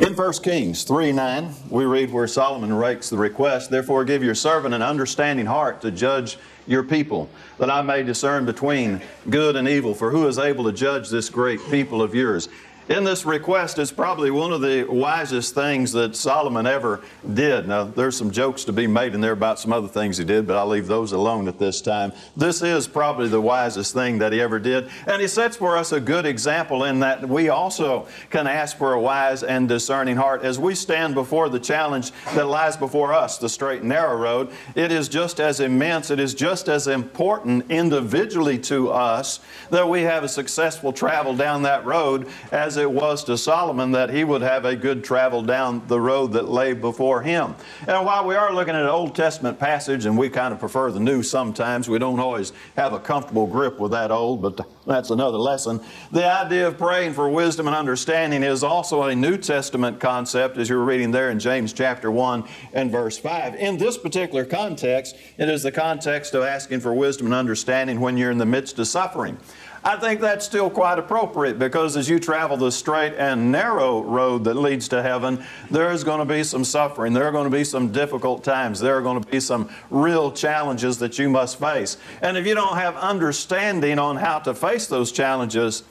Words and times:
In 0.00 0.16
1 0.16 0.32
Kings 0.42 0.84
3 0.84 1.12
9, 1.12 1.54
we 1.68 1.84
read 1.84 2.10
where 2.10 2.26
Solomon 2.26 2.72
rakes 2.72 3.10
the 3.10 3.18
request, 3.18 3.68
Therefore 3.70 4.02
give 4.06 4.24
your 4.24 4.34
servant 4.34 4.74
an 4.74 4.80
understanding 4.80 5.44
heart 5.44 5.82
to 5.82 5.90
judge 5.90 6.38
your 6.66 6.82
people, 6.82 7.28
that 7.58 7.70
I 7.70 7.82
may 7.82 8.02
discern 8.02 8.46
between 8.46 9.02
good 9.28 9.56
and 9.56 9.68
evil. 9.68 9.94
For 9.94 10.10
who 10.10 10.26
is 10.26 10.38
able 10.38 10.64
to 10.64 10.72
judge 10.72 11.10
this 11.10 11.28
great 11.28 11.60
people 11.70 12.00
of 12.00 12.14
yours? 12.14 12.48
In 12.90 13.04
this 13.04 13.24
request 13.24 13.78
is 13.78 13.92
probably 13.92 14.32
one 14.32 14.52
of 14.52 14.60
the 14.62 14.82
wisest 14.82 15.54
things 15.54 15.92
that 15.92 16.16
Solomon 16.16 16.66
ever 16.66 17.00
did. 17.34 17.68
Now, 17.68 17.84
there's 17.84 18.16
some 18.16 18.32
jokes 18.32 18.64
to 18.64 18.72
be 18.72 18.88
made 18.88 19.14
in 19.14 19.20
there 19.20 19.30
about 19.30 19.60
some 19.60 19.72
other 19.72 19.86
things 19.86 20.18
he 20.18 20.24
did, 20.24 20.44
but 20.44 20.56
I'll 20.56 20.66
leave 20.66 20.88
those 20.88 21.12
alone 21.12 21.46
at 21.46 21.56
this 21.56 21.80
time. 21.80 22.12
This 22.36 22.62
is 22.62 22.88
probably 22.88 23.28
the 23.28 23.40
wisest 23.40 23.94
thing 23.94 24.18
that 24.18 24.32
he 24.32 24.40
ever 24.40 24.58
did. 24.58 24.90
And 25.06 25.22
he 25.22 25.28
sets 25.28 25.56
for 25.56 25.76
us 25.76 25.92
a 25.92 26.00
good 26.00 26.26
example 26.26 26.82
in 26.82 26.98
that 26.98 27.28
we 27.28 27.48
also 27.48 28.08
can 28.28 28.48
ask 28.48 28.76
for 28.76 28.94
a 28.94 29.00
wise 29.00 29.44
and 29.44 29.68
discerning 29.68 30.16
heart. 30.16 30.42
As 30.42 30.58
we 30.58 30.74
stand 30.74 31.14
before 31.14 31.48
the 31.48 31.60
challenge 31.60 32.10
that 32.34 32.48
lies 32.48 32.76
before 32.76 33.14
us, 33.14 33.38
the 33.38 33.48
straight 33.48 33.82
and 33.82 33.90
narrow 33.90 34.16
road, 34.16 34.50
it 34.74 34.90
is 34.90 35.08
just 35.08 35.38
as 35.38 35.60
immense, 35.60 36.10
it 36.10 36.18
is 36.18 36.34
just 36.34 36.68
as 36.68 36.88
important 36.88 37.70
individually 37.70 38.58
to 38.58 38.90
us 38.90 39.38
that 39.70 39.88
we 39.88 40.02
have 40.02 40.24
a 40.24 40.28
successful 40.28 40.92
travel 40.92 41.36
down 41.36 41.62
that 41.62 41.86
road 41.86 42.26
as 42.50 42.79
it 42.80 42.90
was 42.90 43.22
to 43.24 43.38
Solomon 43.38 43.92
that 43.92 44.10
he 44.10 44.24
would 44.24 44.42
have 44.42 44.64
a 44.64 44.74
good 44.74 45.04
travel 45.04 45.42
down 45.42 45.86
the 45.86 46.00
road 46.00 46.32
that 46.32 46.48
lay 46.48 46.72
before 46.72 47.22
him. 47.22 47.54
And 47.86 48.04
while 48.04 48.26
we 48.26 48.34
are 48.34 48.52
looking 48.52 48.74
at 48.74 48.82
an 48.82 48.88
Old 48.88 49.14
Testament 49.14 49.58
passage, 49.58 50.06
and 50.06 50.18
we 50.18 50.28
kind 50.28 50.52
of 50.52 50.58
prefer 50.58 50.90
the 50.90 50.98
New 50.98 51.22
sometimes, 51.22 51.88
we 51.88 51.98
don't 51.98 52.18
always 52.18 52.52
have 52.76 52.92
a 52.92 52.98
comfortable 52.98 53.46
grip 53.46 53.78
with 53.78 53.92
that 53.92 54.10
old, 54.10 54.42
but 54.42 54.60
that's 54.86 55.10
another 55.10 55.38
lesson. 55.38 55.80
The 56.10 56.24
idea 56.24 56.66
of 56.66 56.78
praying 56.78 57.12
for 57.12 57.28
wisdom 57.28 57.68
and 57.68 57.76
understanding 57.76 58.42
is 58.42 58.64
also 58.64 59.02
a 59.04 59.14
New 59.14 59.36
Testament 59.36 60.00
concept, 60.00 60.56
as 60.56 60.68
you're 60.68 60.84
reading 60.84 61.10
there 61.10 61.30
in 61.30 61.38
James 61.38 61.72
chapter 61.72 62.10
1 62.10 62.44
and 62.72 62.90
verse 62.90 63.18
5. 63.18 63.54
In 63.56 63.76
this 63.76 63.96
particular 63.98 64.44
context, 64.44 65.16
it 65.38 65.48
is 65.48 65.62
the 65.62 65.72
context 65.72 66.34
of 66.34 66.42
asking 66.42 66.80
for 66.80 66.94
wisdom 66.94 67.26
and 67.26 67.34
understanding 67.34 68.00
when 68.00 68.16
you're 68.16 68.30
in 68.30 68.38
the 68.38 68.46
midst 68.46 68.78
of 68.78 68.88
suffering. 68.88 69.38
I 69.82 69.96
think 69.96 70.20
that's 70.20 70.44
still 70.44 70.68
quite 70.68 70.98
appropriate 70.98 71.58
because 71.58 71.96
as 71.96 72.06
you 72.06 72.18
travel 72.18 72.58
the 72.58 72.70
straight 72.70 73.14
and 73.14 73.50
narrow 73.50 74.02
road 74.02 74.44
that 74.44 74.54
leads 74.54 74.88
to 74.88 75.02
heaven, 75.02 75.42
there's 75.70 76.04
going 76.04 76.18
to 76.18 76.26
be 76.26 76.44
some 76.44 76.64
suffering. 76.64 77.14
There 77.14 77.24
are 77.24 77.32
going 77.32 77.50
to 77.50 77.56
be 77.56 77.64
some 77.64 77.90
difficult 77.90 78.44
times. 78.44 78.78
There 78.78 78.98
are 78.98 79.00
going 79.00 79.22
to 79.22 79.26
be 79.26 79.40
some 79.40 79.70
real 79.88 80.32
challenges 80.32 80.98
that 80.98 81.18
you 81.18 81.30
must 81.30 81.58
face. 81.58 81.96
And 82.20 82.36
if 82.36 82.46
you 82.46 82.54
don't 82.54 82.76
have 82.76 82.94
understanding 82.96 83.98
on 83.98 84.16
how 84.16 84.40
to 84.40 84.54
face 84.54 84.86
those 84.86 85.12
challenges, 85.12 85.82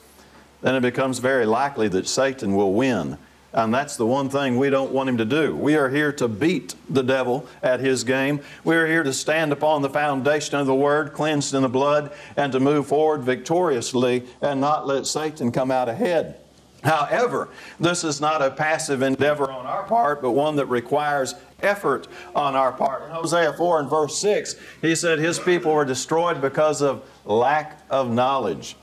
then 0.62 0.76
it 0.76 0.82
becomes 0.82 1.18
very 1.18 1.46
likely 1.46 1.88
that 1.88 2.06
Satan 2.06 2.54
will 2.54 2.72
win. 2.72 3.18
And 3.52 3.74
that's 3.74 3.96
the 3.96 4.06
one 4.06 4.28
thing 4.28 4.58
we 4.58 4.70
don't 4.70 4.92
want 4.92 5.08
him 5.08 5.16
to 5.18 5.24
do. 5.24 5.56
We 5.56 5.74
are 5.74 5.88
here 5.88 6.12
to 6.12 6.28
beat 6.28 6.74
the 6.88 7.02
devil 7.02 7.46
at 7.62 7.80
his 7.80 8.04
game. 8.04 8.40
We 8.62 8.76
are 8.76 8.86
here 8.86 9.02
to 9.02 9.12
stand 9.12 9.52
upon 9.52 9.82
the 9.82 9.90
foundation 9.90 10.56
of 10.56 10.66
the 10.66 10.74
Word, 10.74 11.12
cleansed 11.12 11.54
in 11.54 11.62
the 11.62 11.68
blood, 11.68 12.12
and 12.36 12.52
to 12.52 12.60
move 12.60 12.86
forward 12.86 13.22
victoriously 13.22 14.24
and 14.40 14.60
not 14.60 14.86
let 14.86 15.06
Satan 15.06 15.50
come 15.50 15.70
out 15.70 15.88
ahead. 15.88 16.36
However, 16.82 17.48
this 17.78 18.04
is 18.04 18.20
not 18.20 18.40
a 18.40 18.50
passive 18.50 19.02
endeavor 19.02 19.50
on 19.50 19.66
our 19.66 19.82
part, 19.82 20.22
but 20.22 20.30
one 20.30 20.56
that 20.56 20.66
requires 20.66 21.34
effort 21.60 22.08
on 22.34 22.54
our 22.54 22.72
part. 22.72 23.02
In 23.02 23.10
Hosea 23.10 23.52
4 23.52 23.80
and 23.80 23.90
verse 23.90 24.16
6, 24.18 24.56
he 24.80 24.94
said, 24.94 25.18
His 25.18 25.38
people 25.38 25.74
were 25.74 25.84
destroyed 25.84 26.40
because 26.40 26.80
of 26.80 27.02
lack 27.24 27.82
of 27.90 28.10
knowledge. 28.10 28.76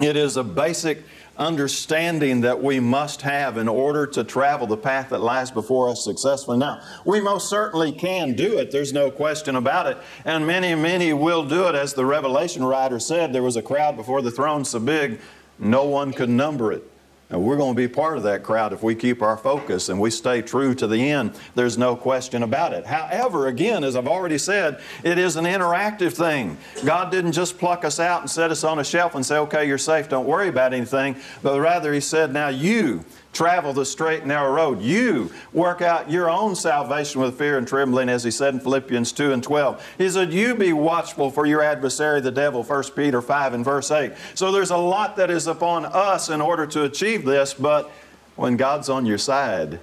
It 0.00 0.16
is 0.16 0.36
a 0.36 0.44
basic 0.44 1.02
understanding 1.36 2.42
that 2.42 2.62
we 2.62 2.80
must 2.80 3.22
have 3.22 3.56
in 3.56 3.68
order 3.68 4.06
to 4.06 4.24
travel 4.24 4.66
the 4.66 4.76
path 4.76 5.10
that 5.10 5.20
lies 5.20 5.50
before 5.50 5.88
us 5.88 6.04
successfully. 6.04 6.58
Now, 6.58 6.80
we 7.04 7.20
most 7.20 7.48
certainly 7.48 7.92
can 7.92 8.34
do 8.34 8.58
it, 8.58 8.70
there's 8.70 8.92
no 8.92 9.10
question 9.10 9.56
about 9.56 9.86
it, 9.86 9.98
and 10.24 10.46
many, 10.46 10.74
many 10.74 11.12
will 11.12 11.44
do 11.44 11.66
it. 11.68 11.74
As 11.74 11.94
the 11.94 12.06
Revelation 12.06 12.64
writer 12.64 12.98
said, 12.98 13.32
there 13.32 13.42
was 13.42 13.56
a 13.56 13.62
crowd 13.62 13.96
before 13.96 14.22
the 14.22 14.30
throne 14.30 14.64
so 14.64 14.78
big, 14.78 15.20
no 15.58 15.84
one 15.84 16.12
could 16.12 16.28
number 16.28 16.72
it. 16.72 16.90
And 17.30 17.42
we're 17.42 17.56
going 17.56 17.74
to 17.74 17.76
be 17.76 17.88
part 17.88 18.16
of 18.16 18.22
that 18.24 18.42
crowd 18.42 18.72
if 18.72 18.82
we 18.82 18.94
keep 18.94 19.22
our 19.22 19.36
focus 19.36 19.88
and 19.88 19.98
we 19.98 20.10
stay 20.10 20.42
true 20.42 20.74
to 20.74 20.86
the 20.86 21.10
end. 21.10 21.34
There's 21.54 21.78
no 21.78 21.96
question 21.96 22.42
about 22.42 22.72
it. 22.74 22.84
However, 22.84 23.48
again, 23.48 23.82
as 23.82 23.96
I've 23.96 24.06
already 24.06 24.38
said, 24.38 24.80
it 25.02 25.18
is 25.18 25.36
an 25.36 25.46
interactive 25.46 26.12
thing. 26.12 26.58
God 26.84 27.10
didn't 27.10 27.32
just 27.32 27.58
pluck 27.58 27.84
us 27.84 27.98
out 27.98 28.20
and 28.20 28.30
set 28.30 28.50
us 28.50 28.62
on 28.62 28.78
a 28.78 28.84
shelf 28.84 29.14
and 29.14 29.24
say, 29.24 29.38
okay, 29.38 29.66
you're 29.66 29.78
safe, 29.78 30.08
don't 30.08 30.26
worry 30.26 30.48
about 30.48 30.74
anything, 30.74 31.16
but 31.42 31.58
rather 31.58 31.92
He 31.92 32.00
said, 32.00 32.32
now 32.32 32.48
you 32.48 33.04
travel 33.34 33.72
the 33.72 33.84
straight 33.84 34.20
and 34.20 34.28
narrow 34.28 34.52
road. 34.52 34.80
You 34.80 35.30
work 35.52 35.82
out 35.82 36.10
your 36.10 36.30
own 36.30 36.54
salvation 36.54 37.20
with 37.20 37.36
fear 37.36 37.58
and 37.58 37.66
trembling, 37.66 38.08
as 38.08 38.24
he 38.24 38.30
said 38.30 38.54
in 38.54 38.60
Philippians 38.60 39.12
2 39.12 39.32
and 39.32 39.42
12. 39.42 39.94
He 39.98 40.08
said, 40.08 40.32
You 40.32 40.54
be 40.54 40.72
watchful 40.72 41.30
for 41.30 41.44
your 41.44 41.62
adversary, 41.62 42.20
the 42.20 42.30
devil, 42.30 42.62
1 42.62 42.84
Peter 42.96 43.20
5 43.20 43.54
and 43.54 43.64
verse 43.64 43.90
8. 43.90 44.12
So 44.34 44.52
there's 44.52 44.70
a 44.70 44.76
lot 44.76 45.16
that 45.16 45.30
is 45.30 45.46
upon 45.46 45.84
us 45.86 46.30
in 46.30 46.40
order 46.40 46.66
to 46.68 46.84
achieve 46.84 47.24
this, 47.24 47.52
but 47.52 47.90
when 48.36 48.56
God's 48.56 48.88
on 48.88 49.06
your 49.06 49.18
side, 49.18 49.80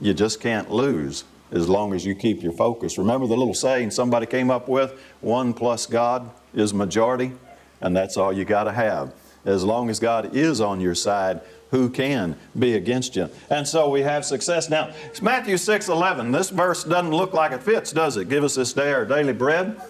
you 0.00 0.14
just 0.14 0.40
can't 0.40 0.70
lose 0.70 1.24
as 1.52 1.68
long 1.68 1.92
as 1.92 2.04
you 2.04 2.14
keep 2.14 2.42
your 2.42 2.52
focus. 2.52 2.98
Remember 2.98 3.26
the 3.26 3.36
little 3.36 3.54
saying 3.54 3.90
somebody 3.90 4.26
came 4.26 4.50
up 4.50 4.68
with 4.68 4.98
one 5.20 5.52
plus 5.52 5.86
God 5.86 6.30
is 6.54 6.72
majority, 6.74 7.32
and 7.80 7.96
that's 7.96 8.16
all 8.16 8.32
you 8.32 8.44
got 8.44 8.64
to 8.64 8.72
have. 8.72 9.12
As 9.44 9.64
long 9.64 9.90
as 9.90 9.98
God 9.98 10.34
is 10.36 10.60
on 10.60 10.80
your 10.80 10.94
side, 10.94 11.40
who 11.70 11.88
can 11.88 12.36
be 12.58 12.74
against 12.74 13.16
you? 13.16 13.28
And 13.50 13.66
so 13.66 13.88
we 13.88 14.02
have 14.02 14.24
success. 14.24 14.68
Now, 14.68 14.92
it's 15.06 15.22
Matthew 15.22 15.56
6 15.56 15.88
11. 15.88 16.30
This 16.30 16.50
verse 16.50 16.84
doesn't 16.84 17.12
look 17.12 17.32
like 17.32 17.52
it 17.52 17.62
fits, 17.62 17.92
does 17.92 18.16
it? 18.16 18.28
Give 18.28 18.44
us 18.44 18.54
this 18.54 18.72
day 18.72 18.92
our 18.92 19.04
daily 19.04 19.32
bread. 19.32 19.80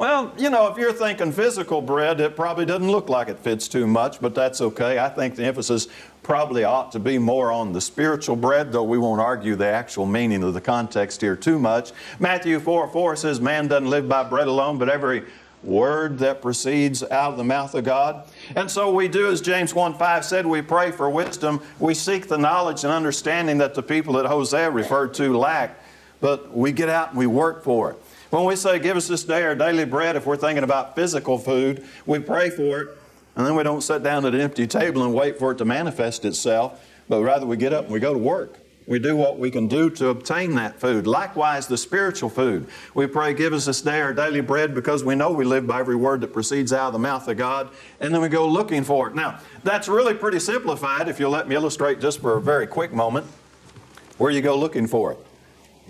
Well, 0.00 0.32
you 0.38 0.48
know, 0.48 0.66
if 0.68 0.78
you're 0.78 0.94
thinking 0.94 1.30
physical 1.30 1.82
bread, 1.82 2.20
it 2.20 2.34
probably 2.34 2.64
doesn't 2.64 2.90
look 2.90 3.10
like 3.10 3.28
it 3.28 3.38
fits 3.38 3.68
too 3.68 3.86
much, 3.86 4.18
but 4.18 4.34
that's 4.34 4.62
okay. 4.62 4.98
I 4.98 5.10
think 5.10 5.36
the 5.36 5.44
emphasis 5.44 5.88
probably 6.22 6.64
ought 6.64 6.90
to 6.92 6.98
be 6.98 7.18
more 7.18 7.52
on 7.52 7.72
the 7.74 7.82
spiritual 7.82 8.34
bread, 8.34 8.72
though 8.72 8.82
we 8.82 8.96
won't 8.96 9.20
argue 9.20 9.56
the 9.56 9.66
actual 9.66 10.06
meaning 10.06 10.42
of 10.42 10.54
the 10.54 10.60
context 10.60 11.20
here 11.20 11.36
too 11.36 11.58
much. 11.58 11.92
Matthew 12.18 12.58
4 12.60 12.88
4 12.88 13.16
says, 13.16 13.40
Man 13.40 13.68
doesn't 13.68 13.90
live 13.90 14.08
by 14.08 14.22
bread 14.22 14.46
alone, 14.46 14.78
but 14.78 14.88
every 14.88 15.24
word 15.62 16.18
that 16.18 16.40
proceeds 16.40 17.02
out 17.02 17.32
of 17.32 17.36
the 17.36 17.44
mouth 17.44 17.74
of 17.74 17.84
God. 17.84 18.26
And 18.56 18.70
so 18.70 18.92
we 18.92 19.08
do, 19.08 19.30
as 19.30 19.40
James 19.40 19.74
1 19.74 19.94
5 19.98 20.24
said, 20.24 20.46
we 20.46 20.62
pray 20.62 20.90
for 20.90 21.08
wisdom. 21.10 21.60
We 21.78 21.94
seek 21.94 22.28
the 22.28 22.38
knowledge 22.38 22.84
and 22.84 22.92
understanding 22.92 23.58
that 23.58 23.74
the 23.74 23.82
people 23.82 24.14
that 24.14 24.26
Hosea 24.26 24.70
referred 24.70 25.14
to 25.14 25.36
lack, 25.36 25.78
but 26.20 26.56
we 26.56 26.72
get 26.72 26.88
out 26.88 27.10
and 27.10 27.18
we 27.18 27.26
work 27.26 27.62
for 27.62 27.90
it. 27.92 27.96
When 28.30 28.44
we 28.44 28.56
say, 28.56 28.78
Give 28.78 28.96
us 28.96 29.08
this 29.08 29.24
day 29.24 29.42
our 29.42 29.54
daily 29.54 29.84
bread, 29.84 30.16
if 30.16 30.24
we're 30.24 30.36
thinking 30.36 30.64
about 30.64 30.94
physical 30.94 31.36
food, 31.36 31.84
we 32.06 32.20
pray 32.20 32.48
for 32.50 32.80
it, 32.80 32.98
and 33.36 33.44
then 33.44 33.54
we 33.54 33.62
don't 33.62 33.82
sit 33.82 34.02
down 34.02 34.24
at 34.24 34.34
an 34.34 34.40
empty 34.40 34.66
table 34.66 35.04
and 35.04 35.12
wait 35.12 35.38
for 35.38 35.52
it 35.52 35.58
to 35.58 35.64
manifest 35.64 36.24
itself, 36.24 36.84
but 37.08 37.22
rather 37.22 37.44
we 37.44 37.56
get 37.56 37.72
up 37.72 37.84
and 37.84 37.92
we 37.92 38.00
go 38.00 38.12
to 38.12 38.18
work. 38.18 38.59
We 38.86 38.98
do 38.98 39.14
what 39.14 39.38
we 39.38 39.50
can 39.50 39.68
do 39.68 39.88
to 39.90 40.08
obtain 40.08 40.54
that 40.56 40.80
food. 40.80 41.06
Likewise, 41.06 41.66
the 41.66 41.78
spiritual 41.78 42.28
food. 42.28 42.66
We 42.94 43.06
pray, 43.06 43.34
give 43.34 43.52
us 43.52 43.66
this 43.66 43.82
day 43.82 44.00
our 44.00 44.12
daily 44.12 44.40
bread 44.40 44.74
because 44.74 45.04
we 45.04 45.14
know 45.14 45.30
we 45.30 45.44
live 45.44 45.66
by 45.66 45.80
every 45.80 45.96
word 45.96 46.22
that 46.22 46.32
proceeds 46.32 46.72
out 46.72 46.88
of 46.88 46.92
the 46.94 46.98
mouth 46.98 47.28
of 47.28 47.36
God. 47.36 47.70
And 48.00 48.12
then 48.12 48.20
we 48.20 48.28
go 48.28 48.48
looking 48.48 48.82
for 48.82 49.08
it. 49.08 49.14
Now, 49.14 49.38
that's 49.62 49.86
really 49.86 50.14
pretty 50.14 50.40
simplified 50.40 51.08
if 51.08 51.20
you'll 51.20 51.30
let 51.30 51.46
me 51.46 51.54
illustrate 51.54 52.00
just 52.00 52.20
for 52.20 52.36
a 52.36 52.40
very 52.40 52.66
quick 52.66 52.92
moment 52.92 53.26
where 54.18 54.30
you 54.30 54.40
go 54.40 54.58
looking 54.58 54.86
for 54.86 55.12
it. 55.12 55.18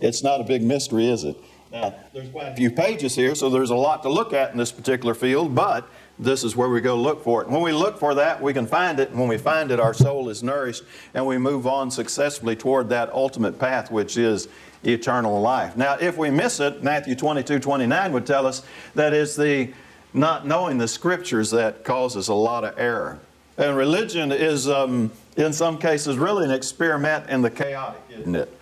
It's 0.01 0.23
not 0.23 0.41
a 0.41 0.45
big 0.45 0.63
mystery, 0.63 1.09
is 1.09 1.25
it? 1.25 1.37
Now, 1.73 1.95
there's 2.13 2.31
quite 2.31 2.49
a 2.49 2.57
few 2.57 2.71
pages 2.71 3.15
here, 3.15 3.35
so 3.35 3.49
there's 3.49 3.71
a 3.71 3.77
lot 3.77 4.03
to 4.03 4.09
look 4.09 4.33
at 4.33 4.51
in 4.51 4.59
this 4.59 4.73
particular 4.73 5.15
field, 5.15 5.55
but 5.55 5.89
this 6.21 6.45
is 6.45 6.55
where 6.55 6.69
we 6.69 6.81
go 6.83 6.97
look 6.97 7.25
for 7.25 7.43
it. 7.43 7.49
When 7.49 7.63
we 7.63 7.73
look 7.73 7.99
for 7.99 8.15
that, 8.15 8.41
we 8.41 8.53
can 8.53 8.67
find 8.67 9.01
it. 9.01 9.11
And 9.11 9.19
when 9.19 9.29
we 9.29 9.39
find 9.39 9.71
it, 9.71 9.81
our 9.81 9.95
soul 9.95 10.29
is 10.29 10.43
nourished 10.43 10.85
and 11.15 11.27
we 11.27 11.39
move 11.39 11.67
on 11.67 11.91
successfully 11.91 12.55
toward 12.55 12.91
that 12.91 13.11
ultimate 13.13 13.59
path, 13.59 13.91
which 13.91 14.19
is 14.19 14.49
eternal 14.85 15.41
life. 15.41 15.77
Now, 15.77 15.97
if 15.99 16.19
we 16.19 16.31
miss 16.31 16.61
it, 16.61 16.83
Matthew 16.83 17.15
22 17.15 17.59
29 17.59 18.13
would 18.13 18.27
tell 18.27 18.47
us 18.47 18.63
that 18.95 19.15
it's 19.15 19.35
the 19.35 19.73
not 20.13 20.47
knowing 20.47 20.77
the 20.77 20.89
scriptures 20.89 21.51
that 21.53 21.85
causes 21.85 22.29
a 22.29 22.35
lot 22.35 22.65
of 22.65 22.79
error. 22.79 23.19
And 23.57 23.77
religion 23.77 24.33
is, 24.33 24.69
um, 24.69 25.11
in 25.37 25.53
some 25.53 25.79
cases, 25.79 26.19
really 26.19 26.45
an 26.45 26.51
experiment 26.51 27.31
in 27.31 27.43
the 27.43 27.51
chaotic, 27.51 28.03
isn't 28.11 28.35
it? 28.35 28.53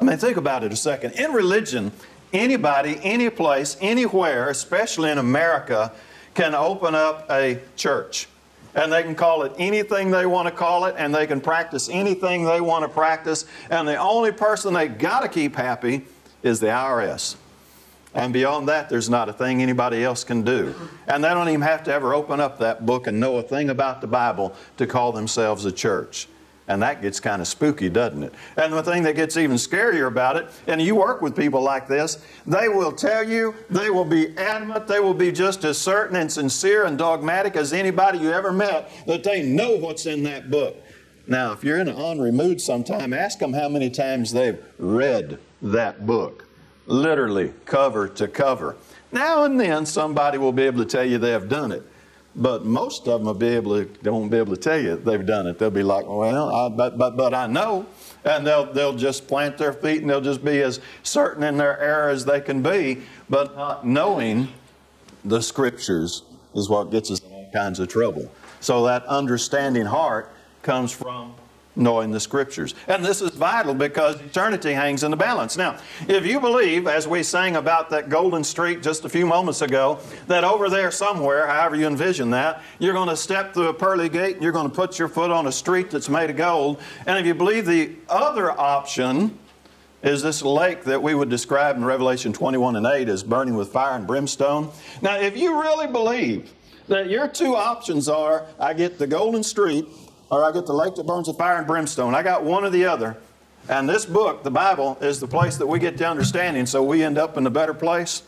I 0.00 0.04
mean, 0.04 0.16
think 0.16 0.36
about 0.36 0.64
it 0.64 0.72
a 0.72 0.76
second. 0.76 1.12
In 1.12 1.32
religion, 1.32 1.92
anybody, 2.32 2.98
any 3.02 3.30
place, 3.30 3.76
anywhere, 3.80 4.48
especially 4.48 5.10
in 5.10 5.18
America, 5.18 5.92
can 6.40 6.54
open 6.54 6.94
up 6.94 7.26
a 7.30 7.60
church. 7.76 8.26
And 8.74 8.90
they 8.90 9.02
can 9.02 9.14
call 9.14 9.42
it 9.42 9.52
anything 9.58 10.10
they 10.10 10.24
want 10.24 10.48
to 10.48 10.54
call 10.54 10.86
it, 10.86 10.94
and 10.96 11.14
they 11.14 11.26
can 11.26 11.38
practice 11.38 11.90
anything 11.92 12.44
they 12.44 12.62
want 12.62 12.82
to 12.82 12.88
practice. 12.88 13.44
And 13.68 13.86
the 13.86 13.96
only 13.96 14.32
person 14.32 14.72
they 14.72 14.88
got 14.88 15.20
to 15.20 15.28
keep 15.28 15.54
happy 15.54 16.06
is 16.42 16.58
the 16.58 16.68
IRS. 16.68 17.36
And 18.14 18.32
beyond 18.32 18.68
that, 18.68 18.88
there's 18.88 19.10
not 19.10 19.28
a 19.28 19.34
thing 19.34 19.60
anybody 19.60 20.02
else 20.02 20.24
can 20.24 20.42
do. 20.42 20.74
And 21.06 21.22
they 21.22 21.28
don't 21.28 21.48
even 21.48 21.60
have 21.60 21.84
to 21.84 21.92
ever 21.92 22.14
open 22.14 22.40
up 22.40 22.58
that 22.60 22.86
book 22.86 23.06
and 23.06 23.20
know 23.20 23.36
a 23.36 23.42
thing 23.42 23.68
about 23.68 24.00
the 24.00 24.06
Bible 24.06 24.54
to 24.78 24.86
call 24.86 25.12
themselves 25.12 25.66
a 25.66 25.72
church. 25.72 26.26
And 26.70 26.80
that 26.82 27.02
gets 27.02 27.18
kind 27.18 27.42
of 27.42 27.48
spooky, 27.48 27.88
doesn't 27.88 28.22
it? 28.22 28.32
And 28.56 28.72
the 28.72 28.80
thing 28.84 29.02
that 29.02 29.16
gets 29.16 29.36
even 29.36 29.56
scarier 29.56 30.06
about 30.06 30.36
it, 30.36 30.48
and 30.68 30.80
you 30.80 30.94
work 30.94 31.20
with 31.20 31.34
people 31.34 31.60
like 31.60 31.88
this, 31.88 32.24
they 32.46 32.68
will 32.68 32.92
tell 32.92 33.28
you, 33.28 33.56
they 33.68 33.90
will 33.90 34.04
be 34.04 34.38
adamant, 34.38 34.86
they 34.86 35.00
will 35.00 35.12
be 35.12 35.32
just 35.32 35.64
as 35.64 35.78
certain 35.78 36.14
and 36.14 36.30
sincere 36.30 36.84
and 36.84 36.96
dogmatic 36.96 37.56
as 37.56 37.72
anybody 37.72 38.18
you 38.20 38.30
ever 38.30 38.52
met 38.52 38.88
that 39.08 39.24
they 39.24 39.42
know 39.42 39.74
what's 39.78 40.06
in 40.06 40.22
that 40.22 40.48
book. 40.48 40.76
Now, 41.26 41.50
if 41.50 41.64
you're 41.64 41.80
in 41.80 41.88
an 41.88 41.96
ornery 41.96 42.30
mood 42.30 42.60
sometime, 42.60 43.12
ask 43.12 43.40
them 43.40 43.52
how 43.52 43.68
many 43.68 43.90
times 43.90 44.30
they've 44.30 44.64
read 44.78 45.40
that 45.62 46.06
book, 46.06 46.46
literally 46.86 47.52
cover 47.64 48.06
to 48.10 48.28
cover. 48.28 48.76
Now 49.10 49.42
and 49.42 49.58
then, 49.58 49.86
somebody 49.86 50.38
will 50.38 50.52
be 50.52 50.62
able 50.62 50.84
to 50.84 50.88
tell 50.88 51.04
you 51.04 51.18
they 51.18 51.32
have 51.32 51.48
done 51.48 51.72
it. 51.72 51.82
But 52.36 52.64
most 52.64 53.08
of 53.08 53.20
them 53.20 53.26
will 53.26 53.34
be 53.34 53.48
able 53.48 53.84
to, 53.84 53.90
they 54.02 54.10
won't 54.10 54.30
be 54.30 54.36
able 54.36 54.54
to 54.54 54.60
tell 54.60 54.80
you 54.80 54.96
they've 54.96 55.24
done 55.26 55.46
it. 55.46 55.58
They'll 55.58 55.70
be 55.70 55.82
like, 55.82 56.06
well, 56.06 56.54
I, 56.54 56.68
but, 56.68 56.96
but, 56.96 57.16
but 57.16 57.34
I 57.34 57.46
know. 57.46 57.86
And 58.24 58.46
they'll, 58.46 58.72
they'll 58.72 58.96
just 58.96 59.26
plant 59.26 59.58
their 59.58 59.72
feet 59.72 60.02
and 60.02 60.10
they'll 60.10 60.20
just 60.20 60.44
be 60.44 60.60
as 60.62 60.80
certain 61.02 61.42
in 61.42 61.56
their 61.56 61.78
error 61.80 62.10
as 62.10 62.24
they 62.24 62.40
can 62.40 62.62
be. 62.62 63.02
But 63.28 63.56
not 63.56 63.86
knowing 63.86 64.48
the 65.24 65.40
scriptures 65.40 66.22
is 66.54 66.68
what 66.68 66.90
gets 66.90 67.10
us 67.10 67.20
in 67.20 67.32
all 67.32 67.50
kinds 67.52 67.80
of 67.80 67.88
trouble. 67.88 68.30
So 68.60 68.84
that 68.84 69.04
understanding 69.06 69.86
heart 69.86 70.32
comes 70.62 70.92
from 70.92 71.34
knowing 71.76 72.10
the 72.10 72.20
scriptures. 72.20 72.74
And 72.88 73.04
this 73.04 73.22
is 73.22 73.30
vital 73.30 73.74
because 73.74 74.20
eternity 74.20 74.72
hangs 74.72 75.04
in 75.04 75.10
the 75.10 75.16
balance. 75.16 75.56
Now, 75.56 75.78
if 76.08 76.26
you 76.26 76.40
believe, 76.40 76.86
as 76.86 77.06
we 77.06 77.22
sang 77.22 77.56
about 77.56 77.90
that 77.90 78.08
golden 78.08 78.42
street 78.44 78.82
just 78.82 79.04
a 79.04 79.08
few 79.08 79.26
moments 79.26 79.62
ago, 79.62 80.00
that 80.26 80.44
over 80.44 80.68
there 80.68 80.90
somewhere, 80.90 81.46
however 81.46 81.76
you 81.76 81.86
envision 81.86 82.30
that, 82.30 82.62
you're 82.78 82.92
going 82.92 83.08
to 83.08 83.16
step 83.16 83.54
through 83.54 83.68
a 83.68 83.74
pearly 83.74 84.08
gate 84.08 84.34
and 84.34 84.42
you're 84.42 84.52
going 84.52 84.68
to 84.68 84.74
put 84.74 84.98
your 84.98 85.08
foot 85.08 85.30
on 85.30 85.46
a 85.46 85.52
street 85.52 85.90
that's 85.90 86.08
made 86.08 86.30
of 86.30 86.36
gold. 86.36 86.80
And 87.06 87.18
if 87.18 87.26
you 87.26 87.34
believe 87.34 87.66
the 87.66 87.94
other 88.08 88.50
option, 88.50 89.38
is 90.02 90.22
this 90.22 90.42
lake 90.42 90.84
that 90.84 91.02
we 91.02 91.14
would 91.14 91.28
describe 91.28 91.76
in 91.76 91.84
Revelation 91.84 92.32
21 92.32 92.76
and 92.76 92.86
8 92.86 93.08
as 93.10 93.22
burning 93.22 93.54
with 93.54 93.70
fire 93.70 93.96
and 93.96 94.06
brimstone. 94.06 94.70
Now, 95.02 95.18
if 95.18 95.36
you 95.36 95.60
really 95.60 95.86
believe 95.86 96.50
that 96.88 97.10
your 97.10 97.28
two 97.28 97.54
options 97.54 98.08
are 98.08 98.46
I 98.58 98.72
get 98.72 98.98
the 98.98 99.06
golden 99.06 99.42
street 99.42 99.86
or 100.30 100.44
I 100.44 100.52
get 100.52 100.66
the 100.66 100.72
lake 100.72 100.94
that 100.94 101.06
burns 101.06 101.28
with 101.28 101.36
fire 101.36 101.58
and 101.58 101.66
brimstone. 101.66 102.14
I 102.14 102.22
got 102.22 102.44
one 102.44 102.64
or 102.64 102.70
the 102.70 102.84
other. 102.84 103.16
And 103.68 103.88
this 103.88 104.06
book, 104.06 104.42
the 104.42 104.50
Bible, 104.50 104.96
is 105.00 105.20
the 105.20 105.28
place 105.28 105.56
that 105.56 105.66
we 105.66 105.78
get 105.78 105.98
to 105.98 106.08
understanding, 106.08 106.66
so 106.66 106.82
we 106.82 107.02
end 107.02 107.18
up 107.18 107.36
in 107.36 107.46
a 107.46 107.50
better 107.50 107.74
place. 107.74 108.22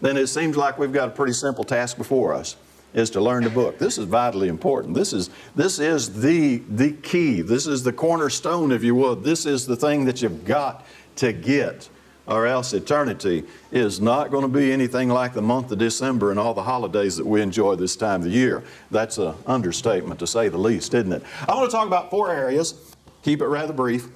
Then 0.00 0.16
it 0.16 0.28
seems 0.28 0.56
like 0.56 0.78
we've 0.78 0.92
got 0.92 1.08
a 1.08 1.10
pretty 1.10 1.32
simple 1.32 1.64
task 1.64 1.96
before 1.96 2.34
us 2.34 2.56
is 2.92 3.10
to 3.10 3.20
learn 3.20 3.42
the 3.42 3.50
book. 3.50 3.78
This 3.78 3.98
is 3.98 4.04
vitally 4.04 4.48
important. 4.48 4.94
This 4.94 5.12
is, 5.12 5.28
this 5.56 5.80
is 5.80 6.20
the, 6.20 6.58
the 6.68 6.92
key. 6.92 7.40
This 7.40 7.66
is 7.66 7.82
the 7.82 7.92
cornerstone, 7.92 8.70
if 8.70 8.84
you 8.84 8.94
will. 8.94 9.16
This 9.16 9.46
is 9.46 9.66
the 9.66 9.76
thing 9.76 10.04
that 10.04 10.22
you've 10.22 10.44
got 10.44 10.86
to 11.16 11.32
get 11.32 11.88
or 12.26 12.46
else 12.46 12.72
eternity 12.72 13.44
is 13.70 14.00
not 14.00 14.30
going 14.30 14.42
to 14.42 14.48
be 14.48 14.72
anything 14.72 15.08
like 15.08 15.34
the 15.34 15.42
month 15.42 15.70
of 15.72 15.78
December 15.78 16.30
and 16.30 16.40
all 16.40 16.54
the 16.54 16.62
holidays 16.62 17.16
that 17.16 17.26
we 17.26 17.42
enjoy 17.42 17.74
this 17.74 17.96
time 17.96 18.20
of 18.20 18.24
the 18.24 18.30
year. 18.30 18.62
That's 18.90 19.18
an 19.18 19.34
understatement 19.46 20.20
to 20.20 20.26
say 20.26 20.48
the 20.48 20.58
least, 20.58 20.94
isn't 20.94 21.12
it? 21.12 21.22
I 21.46 21.54
want 21.54 21.70
to 21.70 21.76
talk 21.76 21.86
about 21.86 22.10
four 22.10 22.32
areas. 22.32 22.94
Keep 23.22 23.42
it 23.42 23.46
rather 23.46 23.72
brief. 23.72 24.08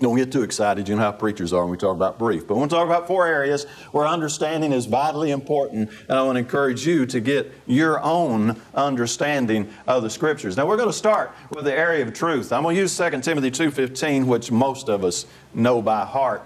Don't 0.00 0.16
get 0.16 0.30
too 0.30 0.42
excited. 0.42 0.88
You 0.88 0.94
know 0.94 1.02
how 1.02 1.10
preachers 1.10 1.52
are 1.52 1.62
when 1.62 1.72
we 1.72 1.76
talk 1.76 1.96
about 1.96 2.20
brief. 2.20 2.46
But 2.46 2.54
I 2.54 2.58
want 2.58 2.70
to 2.70 2.76
talk 2.76 2.86
about 2.86 3.08
four 3.08 3.26
areas 3.26 3.64
where 3.90 4.06
understanding 4.06 4.70
is 4.70 4.86
vitally 4.86 5.32
important, 5.32 5.90
and 6.08 6.18
I 6.18 6.22
want 6.22 6.36
to 6.36 6.40
encourage 6.40 6.86
you 6.86 7.04
to 7.06 7.18
get 7.18 7.52
your 7.66 8.00
own 8.00 8.60
understanding 8.76 9.68
of 9.88 10.04
the 10.04 10.10
Scriptures. 10.10 10.56
Now, 10.56 10.66
we're 10.66 10.76
going 10.76 10.88
to 10.88 10.92
start 10.92 11.34
with 11.50 11.64
the 11.64 11.76
area 11.76 12.06
of 12.06 12.14
truth. 12.14 12.52
I'm 12.52 12.62
going 12.62 12.76
to 12.76 12.82
use 12.82 12.96
2 12.96 13.10
Timothy 13.22 13.50
2.15, 13.50 14.26
which 14.26 14.52
most 14.52 14.88
of 14.88 15.02
us 15.02 15.26
know 15.52 15.82
by 15.82 16.04
heart. 16.04 16.44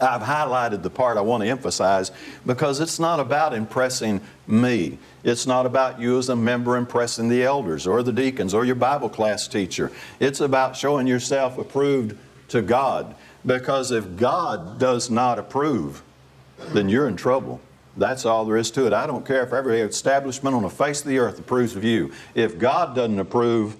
I've 0.00 0.22
highlighted 0.22 0.82
the 0.82 0.90
part 0.90 1.16
I 1.16 1.22
want 1.22 1.42
to 1.42 1.48
emphasize 1.48 2.10
because 2.44 2.80
it's 2.80 2.98
not 2.98 3.18
about 3.18 3.54
impressing 3.54 4.20
me. 4.46 4.98
It's 5.24 5.46
not 5.46 5.66
about 5.66 6.00
you 6.00 6.18
as 6.18 6.28
a 6.28 6.36
member 6.36 6.76
impressing 6.76 7.28
the 7.28 7.44
elders 7.44 7.86
or 7.86 8.02
the 8.02 8.12
deacons 8.12 8.52
or 8.52 8.64
your 8.64 8.74
Bible 8.74 9.08
class 9.08 9.48
teacher. 9.48 9.90
It's 10.20 10.40
about 10.40 10.76
showing 10.76 11.06
yourself 11.06 11.58
approved 11.58 12.18
to 12.48 12.62
God. 12.62 13.14
Because 13.44 13.90
if 13.90 14.16
God 14.16 14.78
does 14.78 15.08
not 15.10 15.38
approve, 15.38 16.02
then 16.72 16.88
you're 16.88 17.08
in 17.08 17.16
trouble. 17.16 17.60
That's 17.96 18.26
all 18.26 18.44
there 18.44 18.56
is 18.56 18.70
to 18.72 18.86
it. 18.86 18.92
I 18.92 19.06
don't 19.06 19.24
care 19.24 19.42
if 19.42 19.52
every 19.52 19.80
establishment 19.80 20.54
on 20.54 20.62
the 20.62 20.70
face 20.70 21.00
of 21.00 21.08
the 21.08 21.18
earth 21.18 21.38
approves 21.38 21.74
of 21.76 21.84
you. 21.84 22.12
If 22.34 22.58
God 22.58 22.94
doesn't 22.94 23.18
approve, 23.18 23.76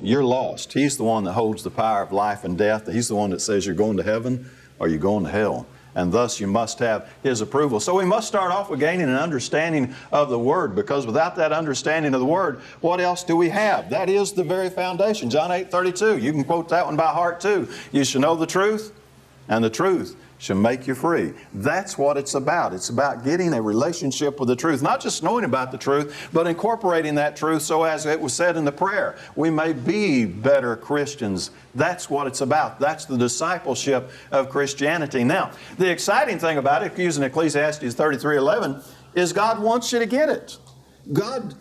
you're 0.00 0.24
lost. 0.24 0.72
He's 0.72 0.96
the 0.96 1.04
one 1.04 1.22
that 1.24 1.32
holds 1.34 1.62
the 1.62 1.70
power 1.70 2.02
of 2.02 2.10
life 2.10 2.42
and 2.42 2.58
death. 2.58 2.90
He's 2.92 3.06
the 3.06 3.14
one 3.14 3.30
that 3.30 3.40
says 3.40 3.66
you're 3.66 3.76
going 3.76 3.96
to 3.98 4.02
heaven 4.02 4.50
or 4.78 4.88
you're 4.88 4.98
going 4.98 5.24
to 5.24 5.30
hell. 5.30 5.66
And 5.96 6.12
thus 6.12 6.40
you 6.40 6.48
must 6.48 6.80
have 6.80 7.08
His 7.22 7.40
approval. 7.40 7.78
So 7.78 7.94
we 7.94 8.04
must 8.04 8.26
start 8.26 8.50
off 8.50 8.68
with 8.68 8.80
gaining 8.80 9.08
an 9.08 9.14
understanding 9.14 9.94
of 10.10 10.28
the 10.28 10.38
Word 10.38 10.74
because 10.74 11.06
without 11.06 11.36
that 11.36 11.52
understanding 11.52 12.14
of 12.14 12.20
the 12.20 12.26
Word, 12.26 12.60
what 12.80 13.00
else 13.00 13.22
do 13.22 13.36
we 13.36 13.48
have? 13.50 13.90
That 13.90 14.08
is 14.08 14.32
the 14.32 14.42
very 14.42 14.70
foundation. 14.70 15.30
John 15.30 15.52
8 15.52 15.70
32. 15.70 16.18
You 16.18 16.32
can 16.32 16.42
quote 16.42 16.68
that 16.70 16.86
one 16.86 16.96
by 16.96 17.12
heart 17.12 17.40
too. 17.40 17.68
You 17.92 18.04
shall 18.04 18.20
know 18.20 18.34
the 18.34 18.46
truth, 18.46 18.92
and 19.48 19.62
the 19.62 19.70
truth 19.70 20.16
shall 20.38 20.56
make 20.56 20.86
you 20.86 20.94
free. 20.94 21.32
That's 21.52 21.96
what 21.96 22.16
it's 22.16 22.34
about. 22.34 22.72
It's 22.72 22.88
about 22.88 23.24
getting 23.24 23.54
a 23.54 23.62
relationship 23.62 24.38
with 24.38 24.48
the 24.48 24.56
truth, 24.56 24.82
not 24.82 25.00
just 25.00 25.22
knowing 25.22 25.44
about 25.44 25.72
the 25.72 25.78
truth, 25.78 26.28
but 26.32 26.46
incorporating 26.46 27.14
that 27.16 27.36
truth 27.36 27.62
so 27.62 27.84
as 27.84 28.06
it 28.06 28.20
was 28.20 28.32
said 28.32 28.56
in 28.56 28.64
the 28.64 28.72
prayer, 28.72 29.16
we 29.36 29.50
may 29.50 29.72
be 29.72 30.24
better 30.24 30.76
Christians. 30.76 31.50
That's 31.74 32.10
what 32.10 32.26
it's 32.26 32.40
about. 32.40 32.78
That's 32.78 33.04
the 33.04 33.16
discipleship 33.16 34.10
of 34.30 34.50
Christianity. 34.50 35.24
Now, 35.24 35.52
the 35.78 35.90
exciting 35.90 36.38
thing 36.38 36.58
about 36.58 36.82
it, 36.82 36.98
using 36.98 37.24
Ecclesiastes 37.24 37.94
33 37.94 38.36
11, 38.36 38.82
is 39.14 39.32
God 39.32 39.60
wants 39.62 39.92
you 39.92 39.98
to 39.98 40.06
get 40.06 40.28
it. 40.28 40.58
God 41.12 41.54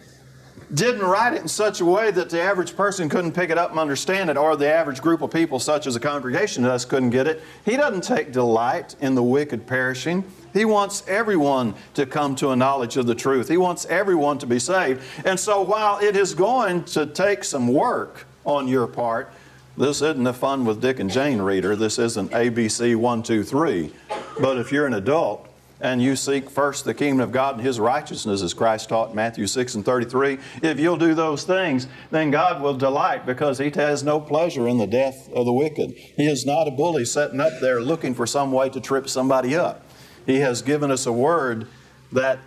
didn't 0.73 1.01
write 1.01 1.33
it 1.33 1.41
in 1.41 1.47
such 1.47 1.81
a 1.81 1.85
way 1.85 2.09
that 2.11 2.29
the 2.29 2.41
average 2.41 2.75
person 2.75 3.07
couldn't 3.07 3.33
pick 3.33 3.49
it 3.49 3.57
up 3.57 3.69
and 3.69 3.79
understand 3.79 4.29
it, 4.29 4.37
or 4.37 4.55
the 4.55 4.67
average 4.67 5.01
group 5.01 5.21
of 5.21 5.31
people, 5.31 5.59
such 5.59 5.85
as 5.85 5.95
a 5.95 5.99
congregation 5.99 6.65
of 6.65 6.71
us, 6.71 6.83
couldn't 6.85 7.11
get 7.11 7.27
it. 7.27 7.43
He 7.63 7.77
doesn't 7.77 8.03
take 8.03 8.31
delight 8.31 8.95
in 8.99 9.13
the 9.13 9.23
wicked 9.23 9.67
perishing. 9.67 10.23
He 10.51 10.65
wants 10.65 11.03
everyone 11.07 11.75
to 11.93 12.05
come 12.05 12.35
to 12.35 12.49
a 12.49 12.55
knowledge 12.55 12.97
of 12.97 13.05
the 13.05 13.15
truth. 13.15 13.49
He 13.49 13.57
wants 13.57 13.85
everyone 13.85 14.37
to 14.39 14.47
be 14.47 14.59
saved. 14.59 15.01
And 15.25 15.39
so 15.39 15.61
while 15.61 15.99
it 15.99 16.15
is 16.15 16.33
going 16.33 16.83
to 16.85 17.05
take 17.05 17.43
some 17.43 17.67
work 17.67 18.25
on 18.45 18.67
your 18.67 18.87
part, 18.87 19.31
this 19.77 20.01
isn't 20.01 20.27
a 20.27 20.33
fun 20.33 20.65
with 20.65 20.81
Dick 20.81 20.99
and 20.99 21.09
Jane 21.09 21.41
reader. 21.41 21.75
This 21.75 21.97
isn't 21.97 22.31
ABC 22.31 22.95
123. 22.95 23.91
But 24.39 24.57
if 24.57 24.71
you're 24.71 24.85
an 24.85 24.93
adult, 24.93 25.47
and 25.83 26.01
you 26.01 26.15
seek 26.15 26.49
first 26.49 26.85
the 26.85 26.93
kingdom 26.93 27.19
of 27.19 27.33
God 27.33 27.55
and 27.55 27.63
His 27.63 27.77
righteousness, 27.77 28.41
as 28.41 28.53
Christ 28.53 28.87
taught 28.87 29.09
in 29.09 29.15
Matthew 29.17 29.45
6 29.45 29.75
and 29.75 29.85
33, 29.85 30.39
if 30.63 30.79
you'll 30.79 30.97
do 30.97 31.13
those 31.13 31.43
things, 31.43 31.87
then 32.09 32.31
God 32.31 32.61
will 32.61 32.73
delight 32.73 33.25
because 33.25 33.57
He 33.57 33.69
has 33.71 34.01
no 34.01 34.21
pleasure 34.21 34.65
in 34.67 34.77
the 34.77 34.87
death 34.87 35.29
of 35.33 35.45
the 35.45 35.51
wicked. 35.51 35.91
He 35.91 36.25
is 36.25 36.45
not 36.45 36.69
a 36.69 36.71
bully 36.71 37.03
sitting 37.03 37.41
up 37.41 37.59
there 37.59 37.81
looking 37.81 38.15
for 38.15 38.25
some 38.25 38.53
way 38.53 38.69
to 38.69 38.79
trip 38.79 39.09
somebody 39.09 39.57
up. 39.57 39.85
He 40.25 40.39
has 40.39 40.61
given 40.61 40.89
us 40.89 41.05
a 41.05 41.11
word 41.11 41.67
that 42.13 42.39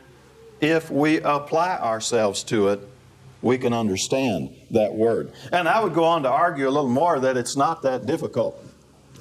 if 0.63 0.91
we 0.91 1.21
apply 1.21 1.77
ourselves 1.77 2.43
to 2.45 2.69
it, 2.69 2.81
we 3.43 3.59
can 3.59 3.75
understand 3.75 4.57
that 4.71 4.95
word. 4.95 5.31
And 5.53 5.69
I 5.69 5.81
would 5.81 5.93
go 5.93 6.05
on 6.05 6.23
to 6.23 6.31
argue 6.31 6.67
a 6.67 6.71
little 6.71 6.89
more 6.89 7.21
that 7.21 7.37
it's 7.37 7.55
not 7.55 7.83
that 7.83 8.07
difficult. 8.07 8.59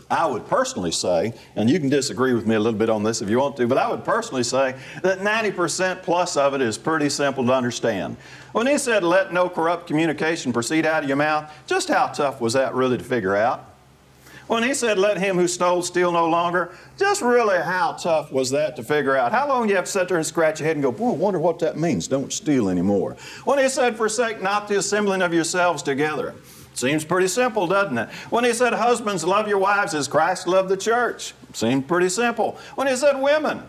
I 0.09 0.27
would 0.27 0.45
personally 0.47 0.91
say, 0.91 1.33
and 1.55 1.67
you 1.67 1.79
can 1.79 1.89
disagree 1.89 2.33
with 2.33 2.45
me 2.45 2.55
a 2.55 2.59
little 2.59 2.77
bit 2.77 2.89
on 2.89 3.01
this 3.01 3.24
if 3.24 3.29
you 3.29 3.39
want 3.39 3.57
to, 3.57 3.67
but 3.67 3.79
I 3.79 3.89
would 3.89 4.05
personally 4.05 4.43
say 4.43 4.75
that 5.01 5.19
90% 5.19 6.03
plus 6.03 6.38
of 6.38 6.53
it 6.53 6.62
is 6.62 6.77
pretty 6.77 7.09
simple 7.09 7.45
to 7.45 7.53
understand. 7.53 8.15
When 8.51 8.67
he 8.67 8.77
said, 8.77 9.03
let 9.03 9.33
no 9.33 9.50
corrupt 9.50 9.88
communication 9.88 10.53
proceed 10.53 10.85
out 10.85 11.03
of 11.03 11.09
your 11.09 11.17
mouth, 11.17 11.51
just 11.65 11.89
how 11.89 12.07
tough 12.07 12.39
was 12.39 12.53
that 12.53 12.75
really 12.75 13.00
to 13.00 13.03
figure 13.03 13.35
out? 13.35 13.71
When 14.47 14.62
he 14.62 14.75
said, 14.75 15.00
let 15.00 15.17
him 15.17 15.38
who 15.38 15.47
stole 15.47 15.81
steal 15.81 16.12
no 16.12 16.29
longer, 16.29 16.77
just 17.00 17.24
really 17.24 17.57
how 17.57 17.93
tough 17.93 18.31
was 18.31 18.51
that 18.51 18.75
to 18.75 18.83
figure 18.83 19.17
out? 19.17 19.31
How 19.31 19.47
long 19.47 19.63
do 19.63 19.69
you 19.69 19.75
have 19.75 19.85
to 19.85 19.91
sit 19.91 20.07
there 20.07 20.17
and 20.17 20.25
scratch 20.25 20.59
your 20.59 20.67
head 20.67 20.75
and 20.75 20.83
go, 20.83 20.91
boy, 20.91 21.13
I 21.13 21.15
wonder 21.15 21.39
what 21.39 21.57
that 21.59 21.79
means, 21.79 22.07
don't 22.07 22.31
steal 22.31 22.69
anymore? 22.69 23.17
When 23.43 23.57
he 23.57 23.67
said, 23.69 23.97
forsake 23.97 24.43
not 24.43 24.67
the 24.67 24.77
assembling 24.77 25.24
of 25.24 25.33
yourselves 25.33 25.81
together, 25.81 26.35
Seems 26.75 27.05
pretty 27.05 27.29
simple, 27.29 27.67
doesn't 27.67 27.98
it? 27.98 28.10
When 28.29 28.44
he 28.44 28.53
said, 28.53 28.74
Husbands, 28.74 29.24
love 29.24 29.48
your 29.48 29.58
wives 29.58 29.94
as 29.94 30.08
Christ 30.08 30.46
loved 30.46 30.70
the 30.70 30.77
church. 30.77 31.34
Seemed 31.53 31.88
pretty 31.88 32.10
simple. 32.10 32.58
When 32.75 32.88
he 32.88 32.96
said, 32.98 33.20
Women, 33.20 33.63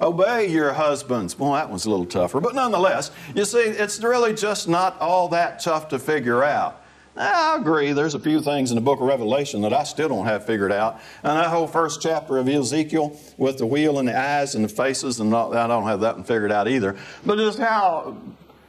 obey 0.00 0.48
your 0.48 0.72
husbands. 0.72 1.38
Well, 1.38 1.52
that 1.52 1.68
one's 1.68 1.84
a 1.84 1.90
little 1.90 2.06
tougher, 2.06 2.40
but 2.40 2.54
nonetheless, 2.54 3.10
you 3.34 3.44
see, 3.44 3.58
it's 3.58 4.02
really 4.02 4.34
just 4.34 4.68
not 4.68 4.98
all 5.00 5.28
that 5.28 5.60
tough 5.60 5.88
to 5.88 5.98
figure 5.98 6.42
out. 6.42 6.80
I 7.16 7.56
agree, 7.60 7.92
there's 7.92 8.14
a 8.14 8.18
few 8.18 8.40
things 8.40 8.72
in 8.72 8.74
the 8.74 8.80
book 8.80 9.00
of 9.00 9.06
Revelation 9.06 9.60
that 9.60 9.72
I 9.72 9.84
still 9.84 10.08
don't 10.08 10.24
have 10.24 10.46
figured 10.46 10.72
out. 10.72 11.00
And 11.22 11.38
that 11.38 11.48
whole 11.48 11.68
first 11.68 12.02
chapter 12.02 12.38
of 12.38 12.48
Ezekiel 12.48 13.16
with 13.36 13.58
the 13.58 13.66
wheel 13.66 14.00
and 14.00 14.08
the 14.08 14.18
eyes 14.18 14.56
and 14.56 14.64
the 14.64 14.68
faces, 14.68 15.20
and 15.20 15.32
all, 15.32 15.56
I 15.56 15.68
don't 15.68 15.84
have 15.84 16.00
that 16.00 16.16
one 16.16 16.24
figured 16.24 16.50
out 16.50 16.66
either. 16.66 16.96
But 17.24 17.36
just 17.36 17.60
how 17.60 18.16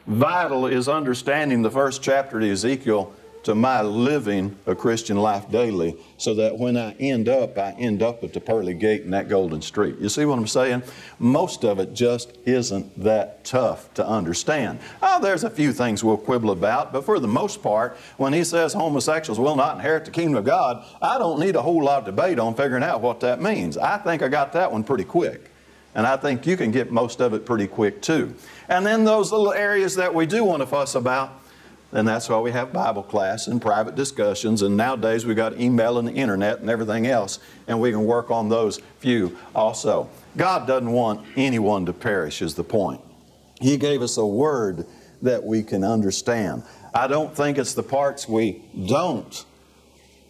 vital 0.06 0.68
is 0.68 0.88
understanding 0.88 1.64
the 1.64 1.72
first 1.72 2.04
chapter 2.04 2.38
of 2.38 2.44
Ezekiel 2.44 3.12
to 3.46 3.54
my 3.54 3.80
living 3.82 4.56
a 4.66 4.74
Christian 4.74 5.18
life 5.18 5.50
daily 5.52 5.96
so 6.18 6.34
that 6.34 6.58
when 6.58 6.76
I 6.76 6.94
end 6.94 7.30
up, 7.30 7.60
I 7.60 7.76
end 7.78 8.02
up 8.02 8.24
at 8.24 8.34
the 8.34 8.42
pearly 8.42 8.74
gate 8.74 9.04
in 9.04 9.12
that 9.12 9.30
golden 9.30 9.62
street. 9.62 9.98
You 10.00 10.10
see 10.10 10.26
what 10.26 10.40
I'm 10.40 10.48
saying? 10.48 10.82
Most 11.20 11.64
of 11.64 11.78
it 11.78 11.94
just 11.94 12.36
isn't 12.46 13.04
that 13.04 13.46
tough 13.46 13.94
to 13.94 14.08
understand. 14.08 14.80
Oh, 15.02 15.22
there's 15.22 15.44
a 15.44 15.50
few 15.52 15.74
things 15.74 16.04
we'll 16.04 16.18
quibble 16.18 16.50
about, 16.50 16.92
but 16.92 17.06
for 17.06 17.20
the 17.20 17.28
most 17.28 17.62
part, 17.62 17.98
when 18.18 18.34
he 18.34 18.44
says 18.44 18.74
homosexuals 18.74 19.40
will 19.40 19.56
not 19.56 19.76
inherit 19.76 20.06
the 20.06 20.12
kingdom 20.12 20.38
of 20.38 20.46
God, 20.46 20.84
I 21.00 21.20
don't 21.20 21.40
need 21.40 21.56
a 21.56 21.62
whole 21.62 21.84
lot 21.84 22.00
of 22.00 22.06
debate 22.06 22.40
on 22.40 22.56
figuring 22.56 22.84
out 22.84 23.02
what 23.02 23.20
that 23.20 23.40
means. 23.40 23.78
I 23.78 24.00
think 24.00 24.24
I 24.24 24.28
got 24.28 24.54
that 24.54 24.72
one 24.72 24.84
pretty 24.84 25.04
quick. 25.04 25.52
And 25.94 26.08
I 26.08 26.18
think 26.18 26.48
you 26.48 26.58
can 26.58 26.72
get 26.72 26.92
most 26.92 27.22
of 27.22 27.34
it 27.36 27.46
pretty 27.46 27.68
quick 27.68 28.02
too. 28.02 28.34
And 28.68 28.84
then 28.84 29.06
those 29.06 29.32
little 29.32 29.54
areas 29.54 29.96
that 29.96 30.14
we 30.14 30.26
do 30.26 30.44
want 30.44 30.62
to 30.62 30.66
fuss 30.66 30.96
about, 30.96 31.42
and 31.92 32.08
that's 32.08 32.28
why 32.28 32.40
we 32.40 32.52
have 32.52 32.74
Bible 32.74 33.04
class 33.04 33.48
and 33.48 33.62
private 33.62 33.96
discussions. 33.96 34.62
And 34.62 34.76
nowadays 34.76 35.26
we've 35.26 35.36
got 35.36 35.60
email 35.60 35.98
and 35.98 36.08
the 36.08 36.14
internet 36.14 36.60
and 36.60 36.70
everything 36.70 37.08
else, 37.08 37.40
and 37.68 37.80
we 37.80 37.92
can 37.92 38.06
work 38.06 38.32
on 38.32 38.50
those 38.50 38.82
few 39.00 39.38
also. 39.54 40.10
God 40.36 40.68
doesn't 40.68 40.92
want 40.92 41.26
anyone 41.36 41.86
to 41.86 41.94
perish, 41.94 42.42
is 42.42 42.56
the 42.56 42.64
point. 42.64 43.02
He 43.62 43.78
gave 43.78 44.02
us 44.02 44.18
a 44.18 44.26
word 44.26 44.86
that 45.22 45.44
we 45.44 45.64
can 45.64 45.84
understand. 45.84 46.64
I 46.94 47.08
don't 47.08 47.36
think 47.36 47.58
it's 47.58 47.74
the 47.74 47.84
parts 47.84 48.28
we 48.28 48.62
don't 48.88 49.46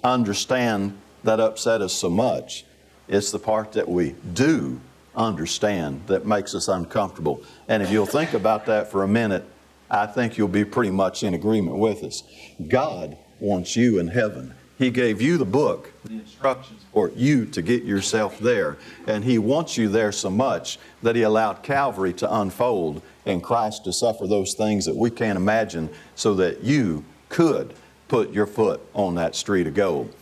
understand 0.04 0.98
that 1.24 1.40
upset 1.40 1.82
us 1.82 1.94
so 1.94 2.10
much. 2.10 2.66
It's 3.08 3.32
the 3.32 3.40
part 3.40 3.74
that 3.74 3.88
we 3.88 4.16
do 4.34 4.80
understand 5.16 6.02
that 6.08 6.26
makes 6.26 6.54
us 6.54 6.68
uncomfortable. 6.68 7.44
And 7.68 7.82
if 7.82 7.92
you'll 7.92 8.06
think 8.06 8.34
about 8.34 8.66
that 8.68 8.92
for 8.92 9.04
a 9.04 9.08
minute, 9.08 9.46
I 9.90 10.08
think 10.08 10.38
you'll 10.38 10.48
be 10.48 10.66
pretty 10.66 10.92
much 10.92 11.24
in 11.24 11.34
agreement 11.34 11.78
with 11.78 12.04
us. 12.04 12.24
God 12.68 13.18
wants 13.40 13.76
you 13.76 14.00
in 14.00 14.08
heaven. 14.08 14.54
He 14.78 14.90
gave 14.90 15.22
you 15.22 15.38
the 15.38 15.46
book, 15.46 15.94
the 16.04 16.16
instructions 16.16 16.82
for 16.92 17.10
you 17.16 17.46
to 17.46 17.62
get 17.62 17.84
yourself 17.84 18.40
there. 18.40 18.78
And 19.08 19.24
He 19.24 19.38
wants 19.38 19.78
you 19.78 19.88
there 19.88 20.12
so 20.12 20.30
much 20.30 20.80
that 21.02 21.16
He 21.16 21.22
allowed 21.22 21.64
Calvary 21.64 22.12
to 22.14 22.36
unfold 22.40 23.02
and 23.26 23.42
Christ 23.42 23.86
to 23.86 23.94
suffer 23.94 24.28
those 24.28 24.54
things 24.54 24.86
that 24.86 24.96
we 24.96 25.10
can't 25.10 25.38
imagine 25.38 25.90
so 26.16 26.34
that 26.36 26.64
you 26.64 27.06
could 27.30 27.74
put 28.08 28.34
your 28.34 28.48
foot 28.48 28.82
on 28.94 29.16
that 29.16 29.36
street 29.36 29.68
of 29.68 29.74
gold. 29.76 30.14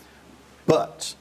But 0.67 1.15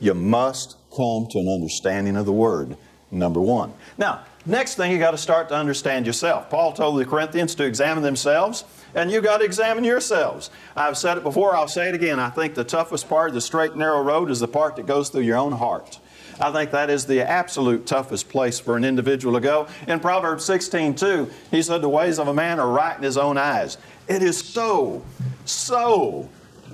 you 0.00 0.14
must 0.14 0.76
come 0.90 1.28
to 1.30 1.38
an 1.38 1.48
understanding 1.48 2.16
of 2.16 2.26
the 2.26 2.32
Word, 2.32 2.76
number 3.10 3.40
one. 3.40 3.72
Now, 3.96 4.24
Next 4.46 4.74
thing, 4.74 4.92
you 4.92 4.98
got 4.98 5.12
to 5.12 5.18
start 5.18 5.48
to 5.48 5.54
understand 5.54 6.06
yourself. 6.06 6.50
Paul 6.50 6.74
told 6.74 7.00
the 7.00 7.06
Corinthians 7.06 7.54
to 7.54 7.64
examine 7.64 8.02
themselves, 8.02 8.64
and 8.94 9.10
you 9.10 9.22
got 9.22 9.38
to 9.38 9.44
examine 9.44 9.84
yourselves. 9.84 10.50
I've 10.76 10.98
said 10.98 11.16
it 11.16 11.22
before, 11.22 11.56
I'll 11.56 11.66
say 11.66 11.88
it 11.88 11.94
again. 11.94 12.20
I 12.20 12.28
think 12.28 12.54
the 12.54 12.64
toughest 12.64 13.08
part 13.08 13.28
of 13.28 13.34
the 13.34 13.40
straight 13.40 13.74
narrow 13.74 14.02
road 14.02 14.30
is 14.30 14.40
the 14.40 14.48
part 14.48 14.76
that 14.76 14.84
goes 14.84 15.08
through 15.08 15.22
your 15.22 15.38
own 15.38 15.52
heart. 15.52 15.98
I 16.38 16.52
think 16.52 16.72
that 16.72 16.90
is 16.90 17.06
the 17.06 17.22
absolute 17.22 17.86
toughest 17.86 18.28
place 18.28 18.58
for 18.58 18.76
an 18.76 18.84
individual 18.84 19.34
to 19.34 19.40
go. 19.40 19.66
In 19.88 19.98
Proverbs 19.98 20.44
16, 20.44 20.94
2, 20.94 21.30
he 21.50 21.62
said, 21.62 21.80
The 21.80 21.88
ways 21.88 22.18
of 22.18 22.28
a 22.28 22.34
man 22.34 22.60
are 22.60 22.68
right 22.68 22.96
in 22.96 23.02
his 23.02 23.16
own 23.16 23.38
eyes. 23.38 23.78
It 24.08 24.22
is 24.22 24.36
so, 24.38 25.02
so, 25.46 26.28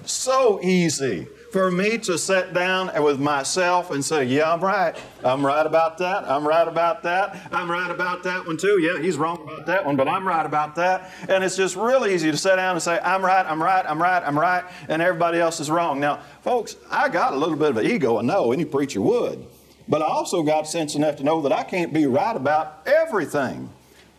so 0.05 0.61
easy 0.63 1.29
for 1.51 1.71
me 1.71 1.99
to 1.99 2.17
sit 2.17 2.55
down 2.55 2.91
with 3.03 3.19
myself 3.19 3.91
and 3.91 4.05
say, 4.05 4.25
Yeah, 4.25 4.53
I'm 4.53 4.61
right. 4.61 4.97
I'm 5.25 5.45
right 5.45 5.67
about 5.67 5.99
that. 5.99 6.25
I'm 6.25 6.47
right 6.47 6.67
about 6.67 7.03
that. 7.03 7.37
I'm 7.53 7.71
right 7.71 7.91
about 7.91 8.23
that 8.23 8.47
one 8.47 8.57
too. 8.57 8.79
Yeah, 8.81 9.03
he's 9.03 9.17
wrong 9.17 9.43
about 9.43 9.67
that 9.67 9.85
one, 9.85 9.97
but 9.97 10.07
I'm 10.07 10.27
right 10.27 10.47
about 10.47 10.77
that. 10.77 11.13
And 11.29 11.43
it's 11.43 11.57
just 11.57 11.77
real 11.77 12.07
easy 12.07 12.31
to 12.31 12.37
sit 12.37 12.57
down 12.57 12.77
and 12.77 12.83
say, 12.83 12.99
I'm 13.03 13.25
right, 13.25 13.45
I'm 13.45 13.63
right, 13.63 13.85
I'm 13.85 14.01
right, 14.01 14.23
I'm 14.25 14.39
right, 14.39 14.65
and 14.89 15.03
everybody 15.03 15.39
else 15.39 15.61
is 15.61 15.71
wrong. 15.71 15.99
Now, 15.99 16.21
folks, 16.43 16.77
I 16.91 17.09
got 17.09 17.33
a 17.33 17.37
little 17.37 17.57
bit 17.57 17.71
of 17.71 17.77
an 17.79 17.87
ego, 17.87 18.19
I 18.19 18.23
know 18.23 18.53
any 18.53 18.65
preacher 18.65 19.01
would. 19.01 19.45
But 19.89 20.03
I 20.03 20.07
also 20.07 20.45
got 20.45 20.69
sense 20.69 20.95
enough 20.95 21.17
to 21.17 21.25
know 21.25 21.43
that 21.43 21.53
I 21.53 21.65
can't 21.65 21.93
be 21.93 22.07
right 22.07 22.37
about 22.37 22.83
everything. 22.87 23.71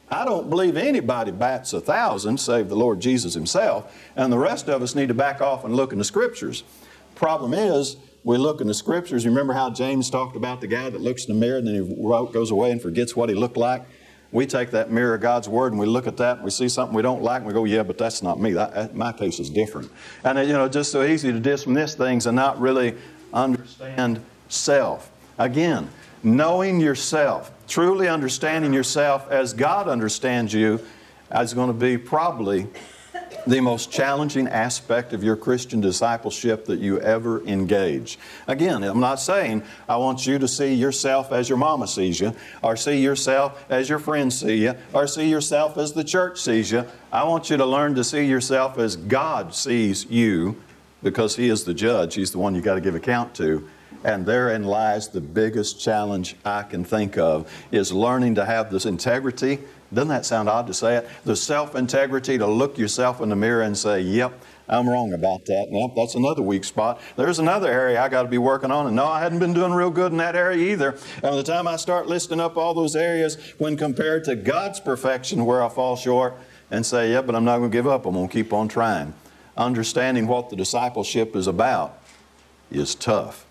I 0.10 0.26
don't 0.26 0.50
believe 0.50 0.76
anybody 0.76 1.32
bats 1.32 1.72
a 1.72 1.80
thousand, 1.80 2.38
save 2.38 2.68
the 2.68 2.76
Lord 2.76 3.00
Jesus 3.00 3.34
Himself, 3.34 3.96
and 4.18 4.34
the 4.34 4.38
rest 4.38 4.68
of 4.68 4.82
us 4.82 4.94
need 4.94 5.08
to 5.08 5.14
back 5.14 5.40
off 5.40 5.64
and 5.64 5.74
look 5.74 5.94
in 5.94 6.00
the 6.00 6.04
Scriptures. 6.04 6.66
Problem 7.22 7.54
is, 7.54 7.98
we 8.24 8.40
look 8.40 8.62
in 8.62 8.68
the 8.68 8.74
scriptures. 8.74 9.24
You 9.24 9.30
remember 9.30 9.54
how 9.54 9.70
James 9.70 10.10
talked 10.10 10.36
about 10.36 10.60
the 10.60 10.66
guy 10.66 10.90
that 10.90 11.00
looks 11.00 11.25
in 11.25 11.36
the 11.36 11.40
mirror 11.40 11.60
and 11.60 11.68
then 11.68 11.75
he 11.75 12.34
goes 12.34 12.50
away 12.50 12.72
and 12.72 12.82
forgets 12.82 13.16
what 13.16 13.30
he 13.30 13.36
looked 13.36 13.58
like? 13.58 13.84
We 14.32 14.48
take 14.48 14.72
that 14.72 14.90
mirror 14.90 15.13
of 15.13 15.22
God's 15.22 15.48
Word 15.48 15.72
and 15.72 15.80
we 15.80 15.86
look 15.86 16.08
at 16.08 16.18
that 16.18 16.38
and 16.38 16.44
we 16.44 16.50
see 16.50 16.68
something 16.68 16.96
we 16.96 17.04
don't 17.04 17.22
like 17.22 17.44
and 17.44 17.46
we 17.46 17.54
go, 17.54 17.66
yeah, 17.66 17.84
but 17.84 18.00
that's 18.00 18.24
not 18.24 18.40
me. 18.42 18.54
That, 18.54 18.96
my 18.96 19.12
case 19.12 19.40
is 19.40 19.51
different. 19.51 19.92
And, 20.24 20.40
you 20.48 20.54
know, 20.54 20.68
just 20.68 20.92
so 20.92 21.04
easy 21.04 21.32
to 21.32 21.40
dismiss 21.40 21.94
things 21.94 22.25
and 22.25 22.36
not 22.36 22.60
really 22.60 22.96
understand 23.32 24.20
self. 24.50 25.12
Again, 25.38 25.92
knowing 26.24 26.80
yourself, 26.80 27.51
truly 27.68 28.08
understanding 28.08 28.74
yourself 28.74 29.30
as 29.30 29.54
God 29.54 29.88
understands 29.88 30.56
you, 30.56 30.84
is 31.36 31.54
going 31.54 31.68
to 31.68 31.74
be 31.74 32.00
probably 32.00 32.66
the 33.48 33.60
most 33.60 33.91
challenging 33.91 34.48
aspect 34.48 35.13
of 35.13 35.24
your 35.24 35.36
Christian 35.36 35.82
discipleship 35.82 36.65
that 36.65 36.80
you 36.80 37.00
ever 37.00 37.44
engage. 37.46 38.20
Again, 38.48 38.84
I'm 38.84 39.00
not 39.00 39.20
saying 39.20 39.63
I 39.89 39.98
want 39.98 40.27
you 40.27 40.38
to 40.39 40.48
see 40.48 40.74
yourself 40.74 41.32
as 41.32 41.50
your 41.50 41.58
mama 41.58 41.88
sees 41.88 42.20
you, 42.20 42.36
or 42.62 42.75
see 42.75 43.01
yourself 43.01 43.65
as 43.70 43.89
your 43.89 44.00
friends 44.00 44.39
see 44.39 44.63
you, 44.63 44.75
or 44.94 45.08
see 45.08 45.30
yourself 45.30 45.77
as 45.77 45.94
the 45.94 46.03
church 46.03 46.39
sees 46.39 46.72
you. 46.72 46.86
I 47.12 47.24
want 47.24 47.50
you 47.50 47.58
to 47.58 47.65
learn 47.65 47.96
to 47.96 48.03
see 48.03 48.25
yourself 48.25 48.77
as 48.77 48.96
God 48.96 49.53
sees 49.56 50.06
you 50.06 50.62
because 51.01 51.36
He 51.36 51.50
is 51.50 51.63
the 51.63 51.74
judge. 51.74 52.15
He's 52.15 52.32
the 52.32 52.39
one 52.39 52.53
you 52.53 52.62
got 52.62 52.75
to 52.75 52.82
give 52.82 52.96
account 52.96 53.34
to. 53.36 53.68
And 54.03 54.25
therein 54.25 54.63
lies 54.63 55.10
the 55.10 55.22
biggest 55.22 55.80
challenge 55.80 56.36
I 56.44 56.63
can 56.63 56.84
think 56.84 57.18
of 57.18 57.51
is 57.72 57.91
learning 57.91 58.36
to 58.36 58.46
have 58.46 58.72
this 58.72 58.86
integrity 58.86 59.60
doesn't 59.93 60.10
that 60.10 60.25
sound 60.25 60.48
odd 60.50 60.67
to 60.67 60.74
say 60.74 60.98
it? 60.98 61.10
The 61.25 61.36
self 61.36 61.75
integrity 61.75 62.38
to 62.38 62.48
look 62.48 62.77
yourself 62.77 63.21
in 63.21 63.29
the 63.29 63.36
mirror 63.36 63.62
and 63.62 63.77
say, 63.77 64.01
yep, 64.01 64.33
I'm 64.69 64.88
wrong 64.88 65.13
about 65.13 65.45
that. 65.45 65.67
Yep, 65.69 65.91
that's 65.95 66.15
another 66.15 66.41
weak 66.41 66.63
spot. 66.63 67.01
There's 67.17 67.39
another 67.39 67.69
area 67.69 68.01
I 68.01 68.07
got 68.07 68.24
to 68.24 68.29
be 68.29 68.38
working 68.38 68.71
on, 68.71 68.88
and 68.88 68.95
no, 68.95 69.05
I 69.05 69.19
hadn't 69.19 69.39
been 69.39 69.53
doing 69.53 69.74
real 69.74 69.89
good 69.89 70.12
in 70.12 70.17
that 70.19 70.36
area 70.36 70.71
either. 70.71 70.91
And 71.15 71.21
by 71.24 71.36
the 71.36 71.43
time 71.43 71.67
I 71.67 71.75
start 71.75 72.07
listing 72.07 72.39
up 72.39 72.55
all 72.55 72.74
those 72.74 72.95
areas 72.95 73.36
when 73.57 73.75
compared 73.75 74.24
to 74.25 74.36
God's 74.36 74.79
perfection 74.79 75.45
where 75.45 75.62
I 75.62 75.67
fall 75.69 75.95
short, 75.95 76.38
and 76.71 76.86
say, 76.86 77.12
yep, 77.12 77.25
but 77.25 77.36
I'm 77.36 77.43
not 77.43 77.57
going 77.57 77.69
to 77.69 77.77
give 77.77 77.86
up. 77.86 78.05
I'm 78.05 78.13
going 78.13 78.27
to 78.27 78.33
keep 78.33 78.53
on 78.53 78.67
trying. 78.67 79.13
Understanding 79.57 80.25
what 80.25 80.50
the 80.50 80.55
discipleship 80.55 81.36
is 81.36 81.48
about 81.48 82.01
is 82.71 82.95
tough. 82.95 83.45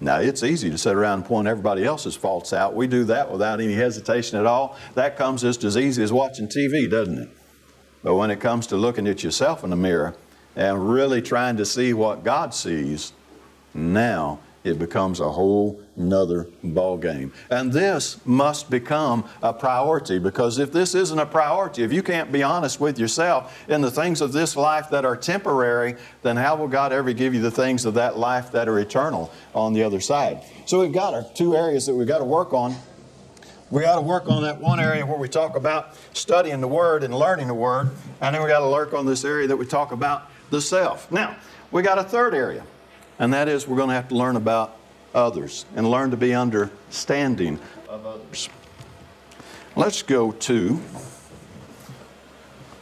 Now, 0.00 0.18
it's 0.18 0.42
easy 0.42 0.70
to 0.70 0.78
sit 0.78 0.94
around 0.94 1.18
and 1.18 1.24
point 1.26 1.46
everybody 1.46 1.84
else's 1.84 2.16
faults 2.16 2.54
out. 2.54 2.74
We 2.74 2.86
do 2.86 3.04
that 3.04 3.30
without 3.30 3.60
any 3.60 3.74
hesitation 3.74 4.38
at 4.38 4.46
all. 4.46 4.78
That 4.94 5.18
comes 5.18 5.42
just 5.42 5.62
as 5.62 5.76
easy 5.76 6.02
as 6.02 6.10
watching 6.10 6.48
TV, 6.48 6.90
doesn't 6.90 7.18
it? 7.18 7.28
But 8.02 8.14
when 8.14 8.30
it 8.30 8.40
comes 8.40 8.66
to 8.68 8.76
looking 8.76 9.06
at 9.06 9.22
yourself 9.22 9.62
in 9.62 9.68
the 9.68 9.76
mirror 9.76 10.16
and 10.56 10.90
really 10.90 11.20
trying 11.20 11.58
to 11.58 11.66
see 11.66 11.92
what 11.92 12.24
God 12.24 12.54
sees, 12.54 13.12
now 13.74 14.40
it 14.62 14.78
becomes 14.78 15.20
a 15.20 15.30
whole 15.30 15.80
nother 15.96 16.46
ball 16.62 16.98
game. 16.98 17.32
And 17.50 17.72
this 17.72 18.24
must 18.26 18.68
become 18.68 19.24
a 19.42 19.52
priority 19.52 20.18
because 20.18 20.58
if 20.58 20.70
this 20.72 20.94
isn't 20.94 21.18
a 21.18 21.26
priority, 21.26 21.82
if 21.82 21.92
you 21.92 22.02
can't 22.02 22.30
be 22.30 22.42
honest 22.42 22.78
with 22.78 22.98
yourself 22.98 23.58
in 23.68 23.80
the 23.80 23.90
things 23.90 24.20
of 24.20 24.32
this 24.32 24.56
life 24.56 24.90
that 24.90 25.04
are 25.04 25.16
temporary, 25.16 25.96
then 26.22 26.36
how 26.36 26.56
will 26.56 26.68
God 26.68 26.92
ever 26.92 27.12
give 27.12 27.34
you 27.34 27.40
the 27.40 27.50
things 27.50 27.86
of 27.86 27.94
that 27.94 28.18
life 28.18 28.52
that 28.52 28.68
are 28.68 28.78
eternal 28.78 29.32
on 29.54 29.72
the 29.72 29.82
other 29.82 30.00
side? 30.00 30.42
So 30.66 30.80
we've 30.80 30.92
got 30.92 31.14
our 31.14 31.24
two 31.34 31.56
areas 31.56 31.86
that 31.86 31.94
we've 31.94 32.08
got 32.08 32.18
to 32.18 32.24
work 32.24 32.52
on. 32.52 32.74
We 33.70 33.82
got 33.82 33.94
to 33.94 34.00
work 34.00 34.28
on 34.28 34.42
that 34.42 34.60
one 34.60 34.80
area 34.80 35.06
where 35.06 35.18
we 35.18 35.28
talk 35.28 35.56
about 35.56 35.96
studying 36.12 36.60
the 36.60 36.68
Word 36.68 37.04
and 37.04 37.14
learning 37.14 37.46
the 37.46 37.54
Word, 37.54 37.90
and 38.20 38.34
then 38.34 38.42
we 38.42 38.48
got 38.48 38.60
to 38.60 38.68
work 38.68 38.92
on 38.92 39.06
this 39.06 39.24
area 39.24 39.46
that 39.46 39.56
we 39.56 39.64
talk 39.64 39.92
about 39.92 40.28
the 40.50 40.60
self. 40.60 41.10
Now, 41.12 41.36
we 41.70 41.82
got 41.82 41.96
a 41.96 42.02
third 42.02 42.34
area 42.34 42.64
and 43.20 43.34
that 43.34 43.48
is 43.48 43.68
we're 43.68 43.76
going 43.76 43.90
to 43.90 43.94
have 43.94 44.08
to 44.08 44.16
learn 44.16 44.34
about 44.34 44.76
others 45.14 45.66
and 45.76 45.88
learn 45.88 46.10
to 46.10 46.16
be 46.16 46.34
understanding 46.34 47.60
of 47.88 48.06
others. 48.06 48.48
Let's 49.76 50.02
go 50.02 50.32
to 50.32 50.80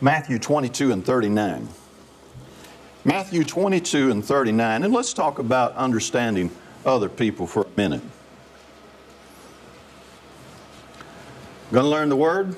Matthew 0.01 0.39
22 0.39 0.93
and 0.93 1.05
39. 1.05 1.69
Matthew 3.05 3.43
22 3.43 4.11
and 4.11 4.25
39, 4.25 4.85
and 4.85 4.95
let's 4.95 5.13
talk 5.13 5.39
about 5.39 5.75
understanding 5.75 6.51
other 6.87 7.09
people 7.09 7.47
for 7.47 7.63
a 7.63 7.69
minute. 7.77 8.03
Going 11.73 11.85
to 11.85 11.91
learn 11.91 12.09
the 12.09 12.17
Word? 12.17 12.57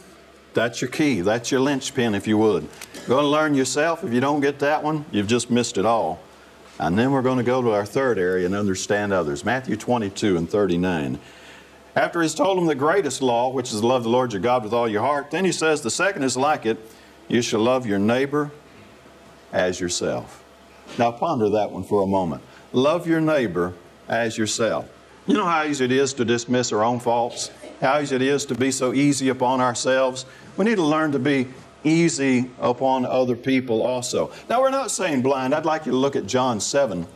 That's 0.52 0.80
your 0.80 0.90
key. 0.90 1.20
That's 1.20 1.50
your 1.50 1.60
linchpin, 1.60 2.14
if 2.14 2.26
you 2.26 2.36
would. 2.38 2.68
Going 3.06 3.24
to 3.24 3.28
learn 3.28 3.54
yourself? 3.54 4.04
If 4.04 4.12
you 4.12 4.20
don't 4.20 4.40
get 4.40 4.58
that 4.58 4.82
one, 4.82 5.04
you've 5.10 5.26
just 5.26 5.50
missed 5.50 5.78
it 5.78 5.86
all. 5.86 6.20
And 6.80 6.98
then 6.98 7.12
we're 7.12 7.20
going 7.20 7.36
to 7.36 7.44
go 7.44 7.60
to 7.60 7.72
our 7.72 7.84
third 7.84 8.18
area 8.18 8.46
and 8.46 8.54
understand 8.54 9.12
others. 9.12 9.44
Matthew 9.44 9.76
22 9.76 10.38
and 10.38 10.48
39. 10.48 11.20
After 11.94 12.22
he's 12.22 12.34
told 12.34 12.56
them 12.56 12.64
the 12.64 12.74
greatest 12.74 13.20
law, 13.20 13.50
which 13.50 13.70
is 13.70 13.80
to 13.80 13.86
love 13.86 14.04
the 14.04 14.08
Lord 14.08 14.32
your 14.32 14.40
God 14.40 14.64
with 14.64 14.72
all 14.72 14.88
your 14.88 15.02
heart, 15.02 15.30
then 15.30 15.44
he 15.44 15.52
says 15.52 15.82
the 15.82 15.90
second 15.90 16.22
is 16.22 16.38
like 16.38 16.64
it 16.64 16.78
you 17.28 17.42
shall 17.42 17.60
love 17.60 17.84
your 17.84 17.98
neighbor 17.98 18.50
as 19.52 19.78
yourself. 19.78 20.42
Now 20.98 21.12
ponder 21.12 21.50
that 21.50 21.70
one 21.70 21.84
for 21.84 22.02
a 22.02 22.06
moment. 22.06 22.42
Love 22.72 23.06
your 23.06 23.20
neighbor 23.20 23.74
as 24.08 24.38
yourself. 24.38 24.88
You 25.26 25.34
know 25.34 25.44
how 25.44 25.64
easy 25.64 25.84
it 25.84 25.92
is 25.92 26.14
to 26.14 26.24
dismiss 26.24 26.72
our 26.72 26.82
own 26.82 26.98
faults? 26.98 27.50
How 27.82 28.00
easy 28.00 28.16
it 28.16 28.22
is 28.22 28.46
to 28.46 28.54
be 28.54 28.70
so 28.70 28.94
easy 28.94 29.28
upon 29.28 29.60
ourselves? 29.60 30.24
We 30.56 30.64
need 30.64 30.76
to 30.76 30.82
learn 30.82 31.12
to 31.12 31.18
be 31.18 31.48
easy 31.84 32.50
upon 32.60 33.06
other 33.06 33.36
people 33.36 33.82
also. 33.82 34.32
Now, 34.48 34.60
we're 34.60 34.70
not 34.70 34.90
saying 34.90 35.22
blind. 35.22 35.54
I'd 35.54 35.64
like 35.64 35.86
you 35.86 35.92
to 35.92 35.98
look 35.98 36.16
at 36.16 36.26
John 36.26 36.60
7 36.60 37.06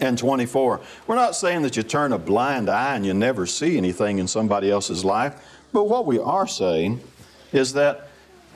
and 0.00 0.18
24. 0.18 0.80
We're 1.06 1.14
not 1.14 1.36
saying 1.36 1.62
that 1.62 1.76
you 1.76 1.82
turn 1.82 2.12
a 2.12 2.18
blind 2.18 2.68
eye 2.68 2.96
and 2.96 3.06
you 3.06 3.14
never 3.14 3.46
see 3.46 3.76
anything 3.76 4.18
in 4.18 4.28
somebody 4.28 4.70
else's 4.70 5.04
life. 5.04 5.42
But 5.72 5.84
what 5.84 6.06
we 6.06 6.18
are 6.18 6.46
saying 6.46 7.00
is 7.52 7.72
that 7.74 8.08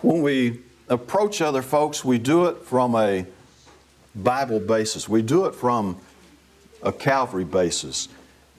when 0.03 0.23
we 0.23 0.61
approach 0.89 1.41
other 1.41 1.63
folks, 1.63 2.05
we 2.05 2.19
do 2.19 2.47
it 2.47 2.63
from 2.65 2.95
a 2.95 3.27
Bible 4.15 4.61
basis. 4.61 5.09
We 5.09 5.23
do 5.23 5.47
it 5.47 5.55
from 5.55 5.99
a 6.83 6.93
Calvary 6.93 7.45
basis. 7.45 8.09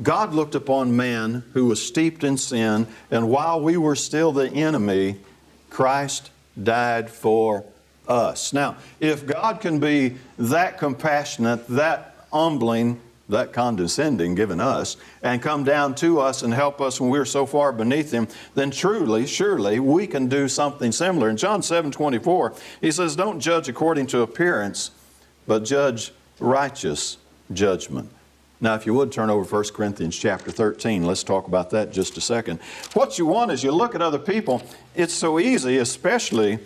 God 0.01 0.33
looked 0.33 0.53
upon 0.53 0.95
man 0.95 1.43
who 1.53 1.65
was 1.65 1.85
steeped 1.85 2.23
in 2.23 2.37
sin, 2.37 2.87
and 3.09 3.29
while 3.29 3.59
we 3.59 3.77
were 3.77 3.95
still 3.95 4.31
the 4.31 4.49
enemy, 4.51 5.17
Christ 5.69 6.29
died 6.63 7.09
for 7.09 7.63
us. 8.07 8.53
Now, 8.53 8.77
if 8.99 9.25
God 9.25 9.61
can 9.61 9.79
be 9.79 10.15
that 10.37 10.77
compassionate, 10.77 11.67
that 11.67 12.15
humbling, 12.31 12.99
that 13.29 13.51
condescending 13.51 14.35
given 14.35 14.59
us, 14.59 14.97
and 15.21 15.41
come 15.41 15.63
down 15.63 15.95
to 15.95 16.19
us 16.19 16.43
and 16.43 16.53
help 16.53 16.79
us 16.79 17.01
when 17.01 17.09
we're 17.09 17.25
so 17.25 17.45
far 17.45 17.71
beneath 17.73 18.11
Him, 18.11 18.27
then 18.55 18.71
truly, 18.71 19.27
surely, 19.27 19.79
we 19.79 20.07
can 20.07 20.27
do 20.27 20.47
something 20.47 20.91
similar. 20.91 21.29
In 21.29 21.37
John 21.37 21.61
7 21.61 21.91
24, 21.91 22.53
He 22.81 22.91
says, 22.91 23.15
Don't 23.15 23.39
judge 23.39 23.67
according 23.67 24.07
to 24.07 24.21
appearance, 24.21 24.91
but 25.45 25.65
judge 25.65 26.11
righteous 26.39 27.17
judgment. 27.51 28.09
Now, 28.59 28.73
if 28.73 28.87
you 28.87 28.93
would 28.95 29.11
turn 29.11 29.29
over 29.29 29.43
1 29.43 29.73
Corinthians 29.73 30.17
chapter 30.17 30.49
13, 30.49 31.05
let's 31.05 31.23
talk 31.23 31.47
about 31.47 31.69
that 31.71 31.91
just 31.91 32.17
a 32.17 32.21
second. 32.21 32.59
What 32.93 33.19
you 33.19 33.27
want 33.27 33.51
is 33.51 33.63
you 33.63 33.71
look 33.71 33.93
at 33.93 34.01
other 34.01 34.17
people, 34.17 34.63
it's 34.95 35.13
so 35.13 35.39
easy, 35.39 35.77
especially 35.77 36.57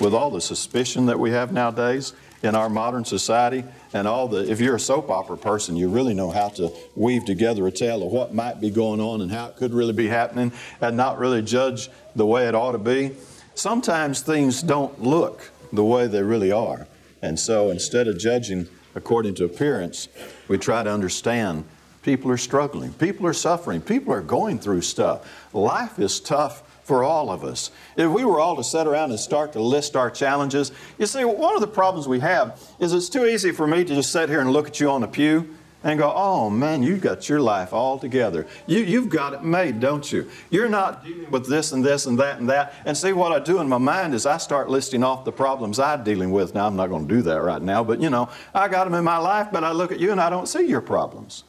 with 0.00 0.14
all 0.14 0.30
the 0.30 0.40
suspicion 0.40 1.06
that 1.06 1.18
we 1.18 1.30
have 1.30 1.52
nowadays 1.52 2.14
in 2.42 2.54
our 2.54 2.70
modern 2.70 3.04
society 3.04 3.64
and 3.92 4.08
all 4.08 4.26
the 4.26 4.50
if 4.50 4.60
you're 4.60 4.76
a 4.76 4.80
soap 4.80 5.10
opera 5.10 5.36
person 5.36 5.76
you 5.76 5.90
really 5.90 6.14
know 6.14 6.30
how 6.30 6.48
to 6.48 6.72
weave 6.96 7.24
together 7.26 7.66
a 7.66 7.70
tale 7.70 8.02
of 8.02 8.10
what 8.10 8.32
might 8.32 8.60
be 8.60 8.70
going 8.70 8.98
on 8.98 9.20
and 9.20 9.30
how 9.30 9.46
it 9.46 9.56
could 9.56 9.74
really 9.74 9.92
be 9.92 10.06
happening 10.08 10.50
and 10.80 10.96
not 10.96 11.18
really 11.18 11.42
judge 11.42 11.90
the 12.16 12.24
way 12.24 12.48
it 12.48 12.54
ought 12.54 12.72
to 12.72 12.78
be. 12.78 13.14
Sometimes 13.54 14.22
things 14.22 14.62
don't 14.62 15.02
look 15.02 15.50
the 15.70 15.84
way 15.84 16.06
they 16.06 16.22
really 16.22 16.50
are. 16.50 16.86
And 17.20 17.38
so 17.38 17.68
instead 17.68 18.08
of 18.08 18.18
judging 18.18 18.68
according 18.94 19.34
to 19.34 19.44
appearance 19.44 20.08
we 20.48 20.58
try 20.58 20.82
to 20.82 20.92
understand 20.92 21.64
people 22.02 22.30
are 22.30 22.36
struggling 22.36 22.92
people 22.94 23.26
are 23.26 23.32
suffering 23.32 23.80
people 23.80 24.12
are 24.12 24.20
going 24.20 24.58
through 24.58 24.80
stuff 24.80 25.28
life 25.52 25.98
is 25.98 26.20
tough 26.20 26.62
for 26.90 27.04
all 27.04 27.30
of 27.30 27.44
us. 27.44 27.70
If 27.96 28.10
we 28.10 28.24
were 28.24 28.40
all 28.40 28.56
to 28.56 28.64
sit 28.64 28.88
around 28.88 29.10
and 29.10 29.20
start 29.20 29.52
to 29.52 29.62
list 29.62 29.94
our 29.94 30.10
challenges, 30.10 30.72
you 30.98 31.06
see, 31.06 31.24
one 31.24 31.54
of 31.54 31.60
the 31.60 31.68
problems 31.68 32.08
we 32.08 32.18
have 32.18 32.60
is 32.80 32.92
it's 32.92 33.08
too 33.08 33.26
easy 33.26 33.52
for 33.52 33.64
me 33.64 33.84
to 33.84 33.94
just 33.94 34.10
sit 34.10 34.28
here 34.28 34.40
and 34.40 34.50
look 34.50 34.66
at 34.66 34.80
you 34.80 34.90
on 34.90 35.02
the 35.02 35.06
pew 35.06 35.54
and 35.82 35.98
go, 35.98 36.12
oh 36.14 36.50
man, 36.50 36.82
you've 36.82 37.00
got 37.00 37.28
your 37.28 37.40
life 37.40 37.72
all 37.72 37.98
together. 37.98 38.46
You, 38.66 38.80
you've 38.80 39.08
got 39.08 39.32
it 39.32 39.42
made, 39.42 39.80
don't 39.80 40.10
you? 40.12 40.28
You're 40.50 40.68
not 40.68 41.04
dealing 41.04 41.30
with 41.30 41.48
this 41.48 41.72
and 41.72 41.84
this 41.84 42.06
and 42.06 42.18
that 42.18 42.38
and 42.38 42.48
that. 42.50 42.74
And 42.84 42.96
see, 42.96 43.12
what 43.12 43.32
I 43.32 43.38
do 43.38 43.60
in 43.60 43.68
my 43.68 43.78
mind 43.78 44.14
is 44.14 44.26
I 44.26 44.36
start 44.38 44.68
listing 44.68 45.02
off 45.02 45.24
the 45.24 45.32
problems 45.32 45.78
I'm 45.78 46.04
dealing 46.04 46.30
with. 46.32 46.54
Now, 46.54 46.66
I'm 46.66 46.76
not 46.76 46.88
going 46.88 47.08
to 47.08 47.14
do 47.14 47.22
that 47.22 47.42
right 47.42 47.62
now, 47.62 47.82
but 47.82 48.00
you 48.00 48.10
know, 48.10 48.28
I 48.54 48.68
got 48.68 48.84
them 48.84 48.94
in 48.94 49.04
my 49.04 49.18
life, 49.18 49.48
but 49.52 49.64
I 49.64 49.72
look 49.72 49.92
at 49.92 50.00
you 50.00 50.12
and 50.12 50.20
I 50.20 50.30
don't 50.30 50.46
see 50.46 50.66
your 50.66 50.82
problems. 50.82 51.44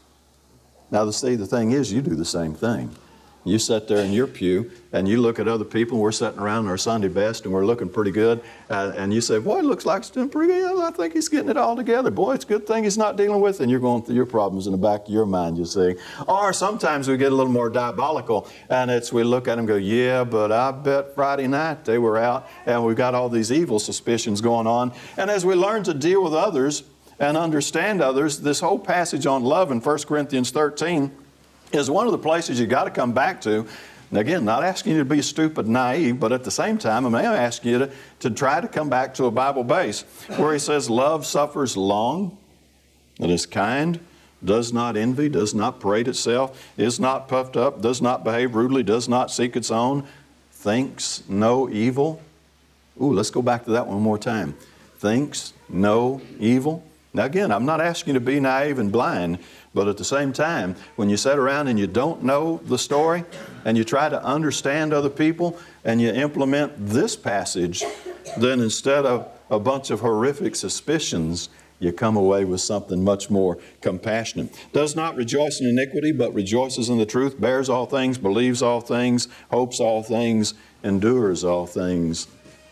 Now, 0.92 1.10
see, 1.12 1.36
the 1.36 1.48
thing 1.48 1.72
is, 1.72 1.92
you 1.92 2.02
do 2.02 2.16
the 2.16 2.26
same 2.26 2.54
thing. 2.54 2.94
You 3.44 3.58
sit 3.58 3.88
there 3.88 4.04
in 4.04 4.14
your 4.14 4.28
pew 4.28 4.70
and 4.94 5.08
you 5.08 5.20
look 5.20 5.40
at 5.40 5.48
other 5.48 5.66
people. 5.66 5.98
We're 5.98 6.12
sitting 6.12 6.40
around 6.40 6.66
in 6.66 6.70
our 6.70 6.78
Sunday 6.78 7.08
best 7.08 7.46
and 7.46 7.54
we're 7.54 7.66
looking 7.66 7.90
pretty 7.90 8.12
good. 8.12 8.42
Uh, 8.70 8.94
and 8.96 9.12
you 9.12 9.20
say, 9.20 9.40
Boy, 9.40 9.60
it 9.60 9.66
looks 9.66 9.84
like 9.84 10.04
he's 10.04 10.12
doing 10.12 10.30
pretty 10.30 10.54
good. 10.54 10.80
I 10.84 10.92
think 10.92 11.14
he's 11.14 11.28
getting 11.28 11.50
it 11.50 11.58
all 11.58 11.76
together. 11.76 12.12
Boy, 12.12 12.34
it's 12.34 12.46
a 12.46 12.48
good 12.48 12.68
thing 12.68 12.84
he's 12.84 13.00
not 13.00 13.18
dealing 13.18 13.42
with. 13.42 13.60
And 13.60 13.72
you're 13.72 13.80
going 13.80 14.04
through 14.04 14.16
your 14.16 14.28
problems 14.28 14.68
in 14.68 14.74
the 14.74 14.78
back 14.78 15.08
of 15.08 15.10
your 15.10 15.26
mind, 15.26 15.58
you 15.58 15.66
see. 15.66 15.96
Or 16.28 16.54
sometimes 16.54 17.08
we 17.08 17.18
get 17.18 17.32
a 17.32 17.36
little 17.36 17.52
more 17.52 17.70
diabolical 17.70 18.48
and 18.70 18.92
it's 18.92 19.12
we 19.12 19.24
look 19.24 19.48
at 19.48 19.58
him 19.58 19.66
go, 19.66 19.76
Yeah, 19.76 20.24
but 20.24 20.52
I 20.52 20.72
bet 20.72 21.16
Friday 21.16 21.48
night 21.48 21.84
they 21.84 21.98
were 21.98 22.20
out 22.20 22.48
and 22.68 22.86
we've 22.86 22.98
got 22.98 23.16
all 23.16 23.30
these 23.30 23.52
evil 23.52 23.80
suspicions 23.80 24.40
going 24.40 24.68
on. 24.68 24.92
And 25.18 25.32
as 25.32 25.46
we 25.46 25.56
learn 25.56 25.84
to 25.84 25.96
deal 25.96 26.24
with 26.24 26.34
others 26.34 26.84
and 27.18 27.38
understand 27.38 28.02
others, 28.02 28.40
this 28.40 28.60
whole 28.60 28.80
passage 28.80 29.26
on 29.26 29.44
love 29.44 29.72
in 29.72 29.80
1 29.80 29.98
Corinthians 30.04 30.52
13 30.52 31.12
is 31.74 31.90
one 31.90 32.06
of 32.06 32.12
the 32.12 32.18
places 32.18 32.60
you 32.60 32.68
got 32.68 32.86
to 32.86 32.92
come 32.92 33.14
back 33.14 33.42
to. 33.42 33.66
And 34.12 34.20
again, 34.20 34.44
not 34.44 34.64
asking 34.64 34.94
you 34.94 35.00
to 35.00 35.06
be 35.06 35.22
stupid, 35.22 35.68
naive, 35.68 36.20
but 36.20 36.34
at 36.34 36.44
the 36.44 36.52
same 36.52 36.78
time, 36.78 37.06
I'm 37.06 37.16
asking 37.16 37.72
you 37.72 37.80
to, 37.80 37.92
to 38.20 38.30
try 38.30 38.60
to 38.60 38.68
come 38.68 38.90
back 38.90 39.14
to 39.16 39.26
a 39.26 39.32
Bible 39.32 39.64
base 39.64 40.02
where 40.36 40.52
he 40.52 40.60
says, 40.60 40.90
Love 40.90 41.26
suffers 41.26 41.78
long, 41.78 42.38
it 43.20 43.30
is 43.30 43.46
kind, 43.46 44.00
does 44.44 44.74
not 44.74 44.98
envy, 44.98 45.30
does 45.30 45.54
not 45.54 45.80
parade 45.80 46.08
itself, 46.08 46.72
is 46.78 47.00
not 47.00 47.30
puffed 47.30 47.56
up, 47.56 47.82
does 47.82 48.02
not 48.02 48.24
behave 48.24 48.54
rudely, 48.54 48.84
does 48.84 49.08
not 49.08 49.32
seek 49.32 49.56
its 49.56 49.72
own, 49.72 50.06
thinks 50.52 51.24
no 51.30 51.70
evil. 51.70 52.22
Ooh, 53.02 53.14
let's 53.14 53.30
go 53.30 53.42
back 53.42 53.64
to 53.66 53.72
that 53.72 53.88
one 53.88 54.02
more 54.02 54.18
time. 54.18 54.56
Thinks 54.98 55.54
no 55.70 56.22
evil. 56.40 56.84
Now, 57.14 57.26
again, 57.26 57.52
I'm 57.52 57.66
not 57.66 57.82
asking 57.82 58.14
you 58.14 58.20
to 58.20 58.26
be 58.26 58.40
naive 58.40 58.80
and 58.80 58.92
blind, 58.92 59.40
but 59.74 59.88
at 59.88 59.98
the 59.98 60.04
same 60.04 60.34
time, 60.34 60.76
when 60.98 61.10
you 61.10 61.18
sit 61.18 61.38
around 61.38 61.68
and 61.68 61.80
you 61.80 61.88
don't 61.88 62.24
know 62.24 62.60
the 62.66 62.78
story 62.78 63.24
and 63.64 63.78
you 63.78 63.84
try 63.84 64.10
to 64.10 64.22
understand 64.24 64.94
other 64.94 65.10
people 65.10 65.58
and 65.86 66.02
you 66.02 66.10
implement 66.10 66.74
this 66.78 67.16
passage, 67.16 67.84
then 68.38 68.60
instead 68.60 69.06
of 69.06 69.28
a 69.50 69.60
bunch 69.60 69.90
of 69.90 70.02
horrific 70.02 70.56
suspicions, 70.56 71.50
you 71.80 71.92
come 71.92 72.16
away 72.16 72.46
with 72.46 72.62
something 72.62 73.04
much 73.04 73.30
more 73.30 73.58
compassionate. 73.82 74.54
Does 74.72 74.96
not 74.96 75.16
rejoice 75.16 75.60
in 75.62 75.68
iniquity, 75.68 76.12
but 76.12 76.34
rejoices 76.34 76.90
in 76.90 76.98
the 76.98 77.06
truth, 77.06 77.40
bears 77.40 77.70
all 77.70 77.86
things, 77.86 78.18
believes 78.18 78.62
all 78.62 78.82
things, 78.82 79.28
hopes 79.50 79.80
all 79.80 80.04
things, 80.04 80.54
endures 80.84 81.44
all 81.44 81.66
things. 81.66 82.28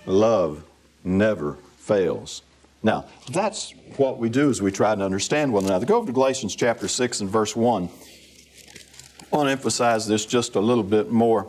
Love 0.05 0.63
never 1.03 1.57
fails. 1.77 2.43
Now, 2.81 3.05
that's 3.31 3.73
what 3.97 4.19
we 4.19 4.29
do 4.29 4.49
is 4.49 4.61
we 4.61 4.71
try 4.71 4.95
to 4.95 5.03
understand 5.03 5.51
one 5.51 5.65
another. 5.65 5.85
Go 5.85 5.97
over 5.97 6.07
to 6.07 6.13
Galatians 6.13 6.55
chapter 6.55 6.87
6 6.87 7.21
and 7.21 7.29
verse 7.29 7.55
1. 7.55 7.89
I 9.31 9.35
want 9.35 9.47
to 9.47 9.51
emphasize 9.51 10.07
this 10.07 10.25
just 10.25 10.55
a 10.55 10.59
little 10.59 10.83
bit 10.83 11.11
more. 11.11 11.47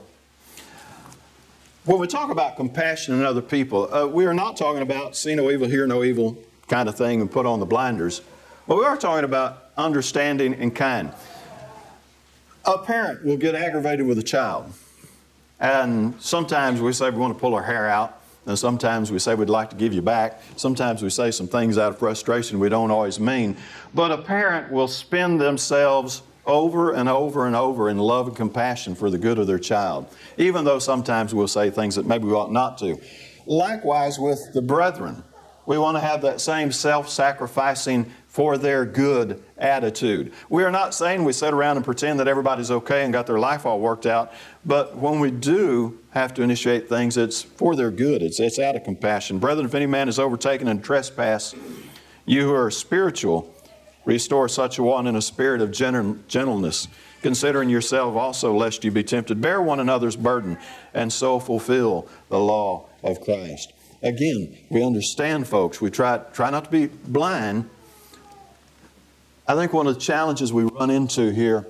When 1.84 1.98
we 1.98 2.06
talk 2.06 2.30
about 2.30 2.56
compassion 2.56 3.14
in 3.14 3.24
other 3.24 3.40
people, 3.40 3.92
uh, 3.94 4.06
we 4.06 4.26
are 4.26 4.34
not 4.34 4.56
talking 4.56 4.82
about 4.82 5.16
see 5.16 5.34
no 5.34 5.50
evil, 5.50 5.66
hear 5.68 5.86
no 5.86 6.04
evil 6.04 6.36
kind 6.68 6.88
of 6.88 6.96
thing 6.96 7.20
and 7.20 7.30
put 7.30 7.46
on 7.46 7.58
the 7.58 7.66
blinders. 7.66 8.20
But 8.66 8.76
we 8.76 8.84
are 8.84 8.96
talking 8.96 9.24
about 9.24 9.70
understanding 9.76 10.54
and 10.54 10.74
kind. 10.74 11.12
A 12.66 12.78
parent 12.78 13.24
will 13.24 13.36
get 13.36 13.54
aggravated 13.54 14.06
with 14.06 14.18
a 14.18 14.22
child. 14.22 14.72
And 15.58 16.20
sometimes 16.20 16.80
we 16.80 16.92
say 16.92 17.10
we 17.10 17.18
want 17.18 17.34
to 17.34 17.40
pull 17.40 17.54
our 17.54 17.62
hair 17.62 17.88
out. 17.88 18.19
And 18.46 18.58
sometimes 18.58 19.12
we 19.12 19.18
say 19.18 19.34
we'd 19.34 19.50
like 19.50 19.70
to 19.70 19.76
give 19.76 19.92
you 19.92 20.02
back. 20.02 20.40
Sometimes 20.56 21.02
we 21.02 21.10
say 21.10 21.30
some 21.30 21.46
things 21.46 21.76
out 21.76 21.92
of 21.92 21.98
frustration 21.98 22.58
we 22.58 22.68
don't 22.68 22.90
always 22.90 23.20
mean. 23.20 23.56
But 23.94 24.10
a 24.10 24.18
parent 24.18 24.72
will 24.72 24.88
spend 24.88 25.40
themselves 25.40 26.22
over 26.46 26.92
and 26.92 27.08
over 27.08 27.46
and 27.46 27.54
over 27.54 27.90
in 27.90 27.98
love 27.98 28.28
and 28.28 28.36
compassion 28.36 28.94
for 28.94 29.10
the 29.10 29.18
good 29.18 29.38
of 29.38 29.46
their 29.46 29.58
child, 29.58 30.06
even 30.38 30.64
though 30.64 30.78
sometimes 30.78 31.34
we'll 31.34 31.48
say 31.48 31.70
things 31.70 31.94
that 31.96 32.06
maybe 32.06 32.24
we 32.24 32.32
ought 32.32 32.52
not 32.52 32.78
to. 32.78 32.98
Likewise 33.46 34.18
with 34.18 34.52
the 34.54 34.62
brethren. 34.62 35.22
We 35.66 35.78
want 35.78 35.96
to 35.96 36.00
have 36.00 36.22
that 36.22 36.40
same 36.40 36.72
self 36.72 37.08
sacrificing 37.08 38.12
for 38.30 38.56
their 38.56 38.86
good 38.86 39.42
attitude. 39.58 40.32
We 40.48 40.62
are 40.62 40.70
not 40.70 40.94
saying 40.94 41.24
we 41.24 41.32
sit 41.32 41.52
around 41.52 41.76
and 41.76 41.84
pretend 41.84 42.20
that 42.20 42.28
everybody's 42.28 42.70
okay 42.70 43.02
and 43.02 43.12
got 43.12 43.26
their 43.26 43.40
life 43.40 43.66
all 43.66 43.80
worked 43.80 44.06
out, 44.06 44.32
but 44.64 44.96
when 44.96 45.18
we 45.18 45.32
do 45.32 45.98
have 46.10 46.32
to 46.34 46.42
initiate 46.42 46.88
things, 46.88 47.16
it's 47.16 47.42
for 47.42 47.74
their 47.74 47.90
good. 47.90 48.22
It's, 48.22 48.38
it's 48.38 48.60
out 48.60 48.76
of 48.76 48.84
compassion. 48.84 49.40
Brethren, 49.40 49.66
if 49.66 49.74
any 49.74 49.86
man 49.86 50.08
is 50.08 50.20
overtaken 50.20 50.68
in 50.68 50.80
trespass, 50.80 51.56
you 52.24 52.42
who 52.42 52.54
are 52.54 52.70
spiritual, 52.70 53.52
restore 54.04 54.48
such 54.48 54.78
a 54.78 54.82
one 54.84 55.08
in 55.08 55.16
a 55.16 55.22
spirit 55.22 55.60
of 55.60 55.72
gentleness, 55.72 56.86
considering 57.22 57.68
yourself 57.68 58.14
also, 58.14 58.54
lest 58.54 58.84
you 58.84 58.92
be 58.92 59.02
tempted. 59.02 59.40
Bear 59.40 59.60
one 59.60 59.80
another's 59.80 60.16
burden, 60.16 60.56
and 60.94 61.12
so 61.12 61.40
fulfill 61.40 62.06
the 62.28 62.38
law 62.38 62.86
of 63.02 63.20
Christ. 63.22 63.72
Again, 64.04 64.56
we 64.70 64.84
understand, 64.84 65.48
folks. 65.48 65.80
We 65.80 65.90
try, 65.90 66.18
try 66.32 66.50
not 66.50 66.66
to 66.66 66.70
be 66.70 66.86
blind 66.86 67.68
I 69.50 69.56
think 69.56 69.72
one 69.72 69.88
of 69.88 69.94
the 69.94 70.00
challenges 70.00 70.52
we 70.52 70.62
run 70.62 70.90
into 70.90 71.32
here 71.32 71.66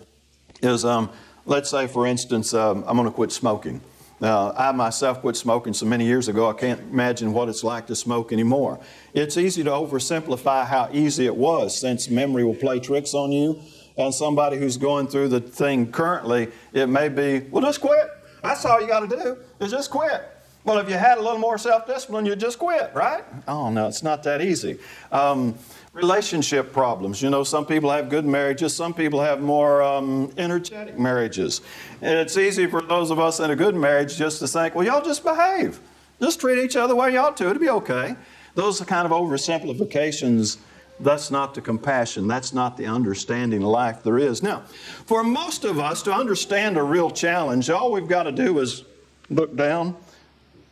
is, 0.60 0.84
um, 0.84 1.08
let's 1.46 1.70
say, 1.70 1.86
for 1.86 2.06
instance, 2.06 2.52
um, 2.52 2.84
I'm 2.86 2.94
going 2.94 3.08
to 3.08 3.10
quit 3.10 3.32
smoking. 3.32 3.80
Now, 4.20 4.52
I 4.52 4.70
myself 4.72 5.22
quit 5.22 5.34
smoking 5.34 5.72
so 5.72 5.86
many 5.86 6.04
years 6.04 6.28
ago, 6.28 6.50
I 6.50 6.52
can't 6.52 6.78
imagine 6.78 7.32
what 7.32 7.48
it's 7.48 7.64
like 7.64 7.86
to 7.86 7.96
smoke 7.96 8.34
anymore. 8.34 8.80
It's 9.14 9.38
easy 9.38 9.64
to 9.64 9.70
oversimplify 9.70 10.66
how 10.66 10.90
easy 10.92 11.24
it 11.24 11.34
was 11.34 11.74
since 11.74 12.10
memory 12.10 12.44
will 12.44 12.54
play 12.54 12.80
tricks 12.80 13.14
on 13.14 13.32
you. 13.32 13.58
And 13.96 14.12
somebody 14.12 14.58
who's 14.58 14.76
going 14.76 15.06
through 15.06 15.28
the 15.28 15.40
thing 15.40 15.90
currently, 15.90 16.48
it 16.74 16.90
may 16.90 17.08
be, 17.08 17.48
well, 17.50 17.62
just 17.62 17.80
quit. 17.80 18.10
That's 18.42 18.62
all 18.66 18.78
you 18.78 18.88
got 18.88 19.08
to 19.08 19.16
do, 19.16 19.38
is 19.58 19.70
just 19.70 19.90
quit. 19.90 20.29
Well, 20.62 20.76
if 20.78 20.90
you 20.90 20.96
had 20.96 21.16
a 21.16 21.22
little 21.22 21.38
more 21.38 21.56
self 21.56 21.86
discipline, 21.86 22.26
you'd 22.26 22.38
just 22.38 22.58
quit, 22.58 22.90
right? 22.94 23.24
Oh, 23.48 23.70
no, 23.70 23.88
it's 23.88 24.02
not 24.02 24.22
that 24.24 24.42
easy. 24.42 24.78
Um, 25.10 25.54
relationship 25.94 26.72
problems. 26.72 27.22
You 27.22 27.30
know, 27.30 27.44
some 27.44 27.64
people 27.64 27.90
have 27.90 28.10
good 28.10 28.26
marriages, 28.26 28.74
some 28.74 28.92
people 28.92 29.20
have 29.22 29.40
more 29.40 29.82
um, 29.82 30.30
energetic 30.36 30.98
marriages. 30.98 31.62
And 32.02 32.18
it's 32.18 32.36
easy 32.36 32.66
for 32.66 32.82
those 32.82 33.10
of 33.10 33.18
us 33.18 33.40
in 33.40 33.50
a 33.50 33.56
good 33.56 33.74
marriage 33.74 34.16
just 34.16 34.38
to 34.40 34.48
think, 34.48 34.74
well, 34.74 34.84
y'all 34.84 35.02
just 35.02 35.24
behave. 35.24 35.80
Just 36.20 36.40
treat 36.40 36.62
each 36.62 36.76
other 36.76 36.88
the 36.88 36.96
way 36.96 37.12
you 37.12 37.18
ought 37.18 37.38
to. 37.38 37.48
It'll 37.48 37.58
be 37.58 37.70
okay. 37.70 38.14
Those 38.54 38.82
are 38.82 38.84
kind 38.84 39.06
of 39.06 39.12
oversimplifications. 39.12 40.58
That's 41.00 41.30
not 41.30 41.54
the 41.54 41.62
compassion. 41.62 42.28
That's 42.28 42.52
not 42.52 42.76
the 42.76 42.84
understanding 42.84 43.62
life 43.62 44.02
there 44.02 44.18
is. 44.18 44.42
Now, 44.42 44.64
for 45.06 45.24
most 45.24 45.64
of 45.64 45.78
us 45.78 46.02
to 46.02 46.12
understand 46.12 46.76
a 46.76 46.82
real 46.82 47.10
challenge, 47.10 47.70
all 47.70 47.90
we've 47.90 48.08
got 48.08 48.24
to 48.24 48.32
do 48.32 48.58
is 48.58 48.84
look 49.30 49.56
down 49.56 49.96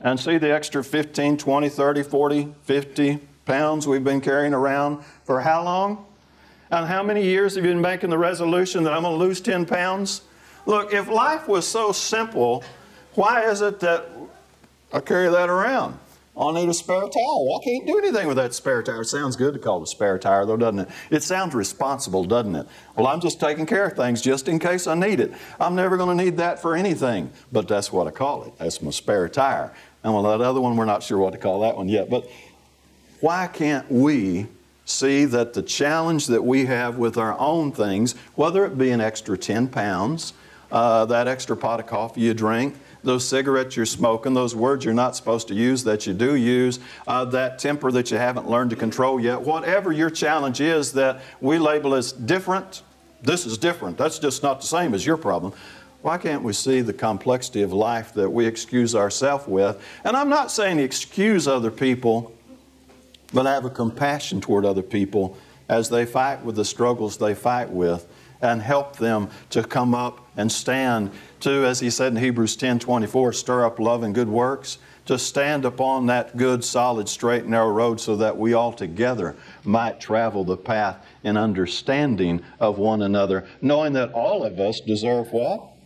and 0.00 0.18
see 0.18 0.38
the 0.38 0.52
extra 0.52 0.84
15, 0.84 1.36
20, 1.36 1.68
30, 1.68 2.02
40, 2.02 2.54
50, 2.62 3.18
pounds 3.48 3.88
we've 3.88 4.04
been 4.04 4.20
carrying 4.20 4.54
around 4.54 5.02
for 5.24 5.40
how 5.40 5.64
long? 5.64 6.06
And 6.70 6.86
how 6.86 7.02
many 7.02 7.24
years 7.24 7.56
have 7.56 7.64
you 7.64 7.70
been 7.70 7.80
making 7.80 8.10
the 8.10 8.18
resolution 8.18 8.84
that 8.84 8.92
I'm 8.92 9.02
going 9.02 9.18
to 9.18 9.18
lose 9.18 9.40
10 9.40 9.64
pounds? 9.64 10.20
Look, 10.66 10.92
if 10.92 11.08
life 11.08 11.48
was 11.48 11.66
so 11.66 11.90
simple, 11.92 12.62
why 13.14 13.44
is 13.44 13.62
it 13.62 13.80
that 13.80 14.06
I 14.92 15.00
carry 15.00 15.30
that 15.30 15.48
around? 15.48 15.98
I 16.38 16.52
need 16.52 16.68
a 16.68 16.74
spare 16.74 17.00
tire. 17.00 17.08
I 17.10 17.58
can't 17.64 17.84
do 17.84 17.98
anything 17.98 18.28
with 18.28 18.36
that 18.36 18.54
spare 18.54 18.82
tire. 18.82 19.00
It 19.00 19.06
sounds 19.06 19.34
good 19.34 19.54
to 19.54 19.58
call 19.58 19.80
it 19.80 19.84
a 19.84 19.86
spare 19.86 20.18
tire, 20.18 20.46
though, 20.46 20.56
doesn't 20.56 20.80
it? 20.80 20.88
It 21.10 21.22
sounds 21.24 21.52
responsible, 21.52 22.24
doesn't 22.24 22.54
it? 22.54 22.68
Well, 22.94 23.08
I'm 23.08 23.20
just 23.20 23.40
taking 23.40 23.66
care 23.66 23.86
of 23.86 23.96
things 23.96 24.22
just 24.22 24.46
in 24.46 24.60
case 24.60 24.86
I 24.86 24.94
need 24.94 25.18
it. 25.18 25.32
I'm 25.58 25.74
never 25.74 25.96
going 25.96 26.16
to 26.16 26.24
need 26.24 26.36
that 26.36 26.62
for 26.62 26.76
anything, 26.76 27.32
but 27.50 27.66
that's 27.66 27.90
what 27.90 28.06
I 28.06 28.12
call 28.12 28.44
it. 28.44 28.52
That's 28.58 28.80
my 28.80 28.92
spare 28.92 29.28
tire. 29.28 29.74
And 30.04 30.14
well, 30.14 30.22
that 30.24 30.40
other 30.40 30.60
one, 30.60 30.76
we're 30.76 30.84
not 30.84 31.02
sure 31.02 31.18
what 31.18 31.32
to 31.32 31.38
call 31.38 31.60
that 31.60 31.76
one 31.76 31.88
yet. 31.88 32.08
But 32.08 32.28
why 33.20 33.48
can't 33.48 33.90
we 33.90 34.46
see 34.84 35.24
that 35.26 35.52
the 35.52 35.62
challenge 35.62 36.26
that 36.28 36.42
we 36.42 36.66
have 36.66 36.96
with 36.96 37.18
our 37.18 37.38
own 37.38 37.72
things, 37.72 38.14
whether 38.34 38.64
it 38.64 38.78
be 38.78 38.90
an 38.90 39.00
extra 39.00 39.36
10 39.36 39.68
pounds, 39.68 40.32
uh, 40.70 41.04
that 41.06 41.28
extra 41.28 41.56
pot 41.56 41.80
of 41.80 41.86
coffee 41.86 42.22
you 42.22 42.34
drink, 42.34 42.74
those 43.02 43.26
cigarettes 43.26 43.76
you're 43.76 43.86
smoking, 43.86 44.34
those 44.34 44.54
words 44.54 44.84
you're 44.84 44.94
not 44.94 45.14
supposed 45.16 45.48
to 45.48 45.54
use 45.54 45.84
that 45.84 46.06
you 46.06 46.14
do 46.14 46.34
use, 46.34 46.78
uh, 47.06 47.24
that 47.26 47.58
temper 47.58 47.90
that 47.90 48.10
you 48.10 48.16
haven't 48.16 48.48
learned 48.48 48.70
to 48.70 48.76
control 48.76 49.20
yet, 49.20 49.40
whatever 49.40 49.92
your 49.92 50.10
challenge 50.10 50.60
is 50.60 50.92
that 50.92 51.20
we 51.40 51.58
label 51.58 51.94
as 51.94 52.12
different, 52.12 52.82
this 53.22 53.46
is 53.46 53.58
different, 53.58 53.96
that's 53.98 54.18
just 54.18 54.42
not 54.42 54.60
the 54.60 54.66
same 54.66 54.94
as 54.94 55.04
your 55.04 55.16
problem. 55.16 55.52
Why 56.02 56.16
can't 56.16 56.42
we 56.44 56.52
see 56.52 56.80
the 56.80 56.92
complexity 56.92 57.62
of 57.62 57.72
life 57.72 58.14
that 58.14 58.30
we 58.30 58.46
excuse 58.46 58.94
ourselves 58.94 59.46
with? 59.48 59.82
And 60.04 60.16
I'm 60.16 60.28
not 60.28 60.50
saying 60.50 60.78
excuse 60.78 61.48
other 61.48 61.70
people 61.70 62.34
but 63.32 63.46
have 63.46 63.64
a 63.64 63.70
compassion 63.70 64.40
toward 64.40 64.64
other 64.64 64.82
people 64.82 65.36
as 65.68 65.90
they 65.90 66.06
fight 66.06 66.42
with 66.44 66.56
the 66.56 66.64
struggles 66.64 67.18
they 67.18 67.34
fight 67.34 67.70
with 67.70 68.06
and 68.40 68.62
help 68.62 68.96
them 68.96 69.28
to 69.50 69.62
come 69.62 69.94
up 69.94 70.26
and 70.36 70.50
stand 70.50 71.10
to, 71.40 71.66
as 71.66 71.80
he 71.80 71.90
said 71.90 72.12
in 72.12 72.18
Hebrews 72.18 72.56
10 72.56 72.78
24, 72.78 73.32
stir 73.32 73.66
up 73.66 73.78
love 73.78 74.02
and 74.02 74.14
good 74.14 74.28
works, 74.28 74.78
to 75.06 75.18
stand 75.18 75.64
upon 75.64 76.06
that 76.06 76.36
good, 76.36 76.62
solid, 76.62 77.08
straight, 77.08 77.46
narrow 77.46 77.70
road 77.70 78.00
so 78.00 78.16
that 78.16 78.36
we 78.36 78.54
all 78.54 78.72
together 78.72 79.34
might 79.64 80.00
travel 80.00 80.44
the 80.44 80.56
path 80.56 81.04
in 81.24 81.36
understanding 81.36 82.42
of 82.60 82.78
one 82.78 83.02
another, 83.02 83.46
knowing 83.60 83.92
that 83.94 84.12
all 84.12 84.44
of 84.44 84.60
us 84.60 84.80
deserve 84.80 85.32
what? 85.32 85.77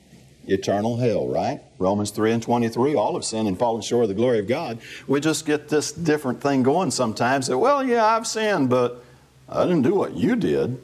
Eternal 0.47 0.97
hell, 0.97 1.29
right? 1.29 1.61
Romans 1.79 2.11
3 2.11 2.33
and 2.33 2.43
23, 2.43 2.95
all 2.95 3.15
have 3.15 3.25
sinned 3.25 3.49
and 3.49 3.59
fallen 3.59 3.83
short 3.83 4.05
of 4.05 4.09
the 4.09 4.15
glory 4.15 4.39
of 4.39 4.47
God. 4.47 4.79
We 5.07 5.21
just 5.21 5.47
get 5.47 5.69
this 5.69 5.93
different 5.93 6.41
thing 6.41 6.63
going 6.63 6.91
sometimes 6.91 7.47
that, 7.47 7.59
well, 7.59 7.85
yeah, 7.85 8.05
I've 8.05 8.27
sinned, 8.27 8.71
but 8.71 9.05
I 9.49 9.65
didn't 9.65 9.83
do 9.83 9.95
what 9.95 10.15
you 10.15 10.37
did. 10.37 10.81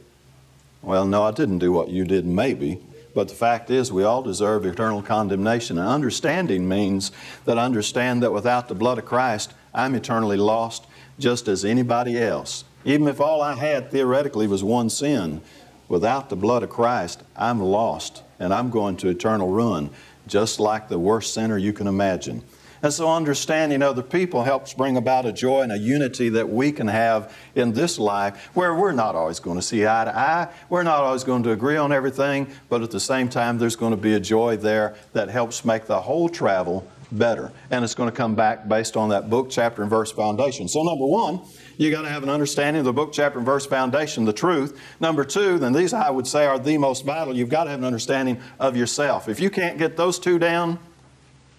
Well, 0.82 1.06
no, 1.06 1.22
I 1.24 1.32
didn't 1.32 1.58
do 1.58 1.72
what 1.72 1.88
you 1.88 2.04
did, 2.04 2.24
maybe. 2.24 2.80
But 3.14 3.28
the 3.28 3.34
fact 3.34 3.70
is, 3.70 3.90
we 3.90 4.04
all 4.04 4.22
deserve 4.22 4.64
eternal 4.64 5.02
condemnation. 5.02 5.78
And 5.78 5.88
understanding 5.88 6.68
means 6.68 7.10
that 7.46 7.58
I 7.58 7.64
understand 7.64 8.22
that 8.22 8.32
without 8.32 8.68
the 8.68 8.74
blood 8.74 8.98
of 8.98 9.06
Christ, 9.06 9.52
I'm 9.74 9.94
eternally 9.94 10.36
lost 10.36 10.86
just 11.18 11.48
as 11.48 11.64
anybody 11.64 12.16
else. 12.16 12.64
Even 12.84 13.08
if 13.08 13.20
all 13.20 13.42
I 13.42 13.54
had 13.54 13.90
theoretically 13.90 14.46
was 14.46 14.62
one 14.62 14.88
sin, 14.88 15.40
without 15.88 16.28
the 16.28 16.36
blood 16.36 16.62
of 16.62 16.70
Christ, 16.70 17.22
I'm 17.36 17.60
lost 17.60 18.22
and 18.38 18.52
I'm 18.52 18.70
going 18.70 18.96
to 18.98 19.08
eternal 19.08 19.50
ruin, 19.50 19.90
just 20.26 20.60
like 20.60 20.88
the 20.88 20.98
worst 20.98 21.34
sinner 21.34 21.58
you 21.58 21.72
can 21.72 21.86
imagine. 21.86 22.42
And 22.82 22.92
so 22.92 23.10
understanding 23.10 23.82
other 23.82 24.02
people 24.02 24.42
helps 24.44 24.74
bring 24.74 24.96
about 24.96 25.26
a 25.26 25.32
joy 25.32 25.62
and 25.62 25.72
a 25.72 25.78
unity 25.78 26.28
that 26.30 26.48
we 26.48 26.72
can 26.72 26.88
have 26.88 27.36
in 27.54 27.72
this 27.72 27.98
life 27.98 28.50
where 28.54 28.74
we're 28.74 28.92
not 28.92 29.14
always 29.14 29.40
going 29.40 29.56
to 29.56 29.62
see 29.62 29.86
eye 29.86 30.04
to 30.04 30.16
eye. 30.16 30.52
We're 30.68 30.82
not 30.82 31.02
always 31.02 31.24
going 31.24 31.42
to 31.44 31.52
agree 31.52 31.76
on 31.76 31.92
everything, 31.92 32.48
but 32.68 32.82
at 32.82 32.90
the 32.90 33.00
same 33.00 33.28
time, 33.28 33.58
there's 33.58 33.76
going 33.76 33.92
to 33.92 34.00
be 34.00 34.14
a 34.14 34.20
joy 34.20 34.56
there 34.56 34.94
that 35.12 35.28
helps 35.28 35.64
make 35.64 35.86
the 35.86 36.00
whole 36.00 36.28
travel 36.28 36.88
better. 37.12 37.52
And 37.70 37.84
it's 37.84 37.94
going 37.94 38.10
to 38.10 38.16
come 38.16 38.34
back 38.34 38.68
based 38.68 38.96
on 38.96 39.08
that 39.10 39.30
book, 39.30 39.48
chapter, 39.50 39.82
and 39.82 39.90
verse 39.90 40.12
foundation. 40.12 40.68
So, 40.68 40.82
number 40.82 41.06
one, 41.06 41.40
you 41.76 41.90
got 41.90 42.02
to 42.02 42.08
have 42.08 42.22
an 42.22 42.28
understanding 42.28 42.80
of 42.80 42.84
the 42.84 42.92
book, 42.92 43.12
chapter, 43.12 43.38
and 43.38 43.46
verse 43.46 43.66
foundation, 43.66 44.24
the 44.24 44.32
truth. 44.32 44.78
Number 45.00 45.24
two, 45.24 45.58
then 45.58 45.72
these 45.72 45.92
I 45.92 46.10
would 46.10 46.26
say 46.26 46.46
are 46.46 46.58
the 46.58 46.78
most 46.78 47.04
vital. 47.04 47.34
You've 47.34 47.48
got 47.48 47.64
to 47.64 47.70
have 47.70 47.78
an 47.78 47.86
understanding 47.86 48.40
of 48.58 48.76
yourself. 48.76 49.28
If 49.28 49.40
you 49.40 49.50
can't 49.50 49.78
get 49.78 49.96
those 49.96 50.18
two 50.18 50.38
down, 50.38 50.78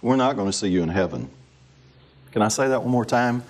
we're 0.01 0.15
not 0.15 0.35
going 0.35 0.47
to 0.47 0.53
see 0.53 0.69
you 0.69 0.83
in 0.83 0.89
heaven. 0.89 1.29
Can 2.31 2.41
I 2.41 2.47
say 2.47 2.67
that 2.67 2.81
one 2.81 2.91
more 2.91 3.05
time? 3.05 3.43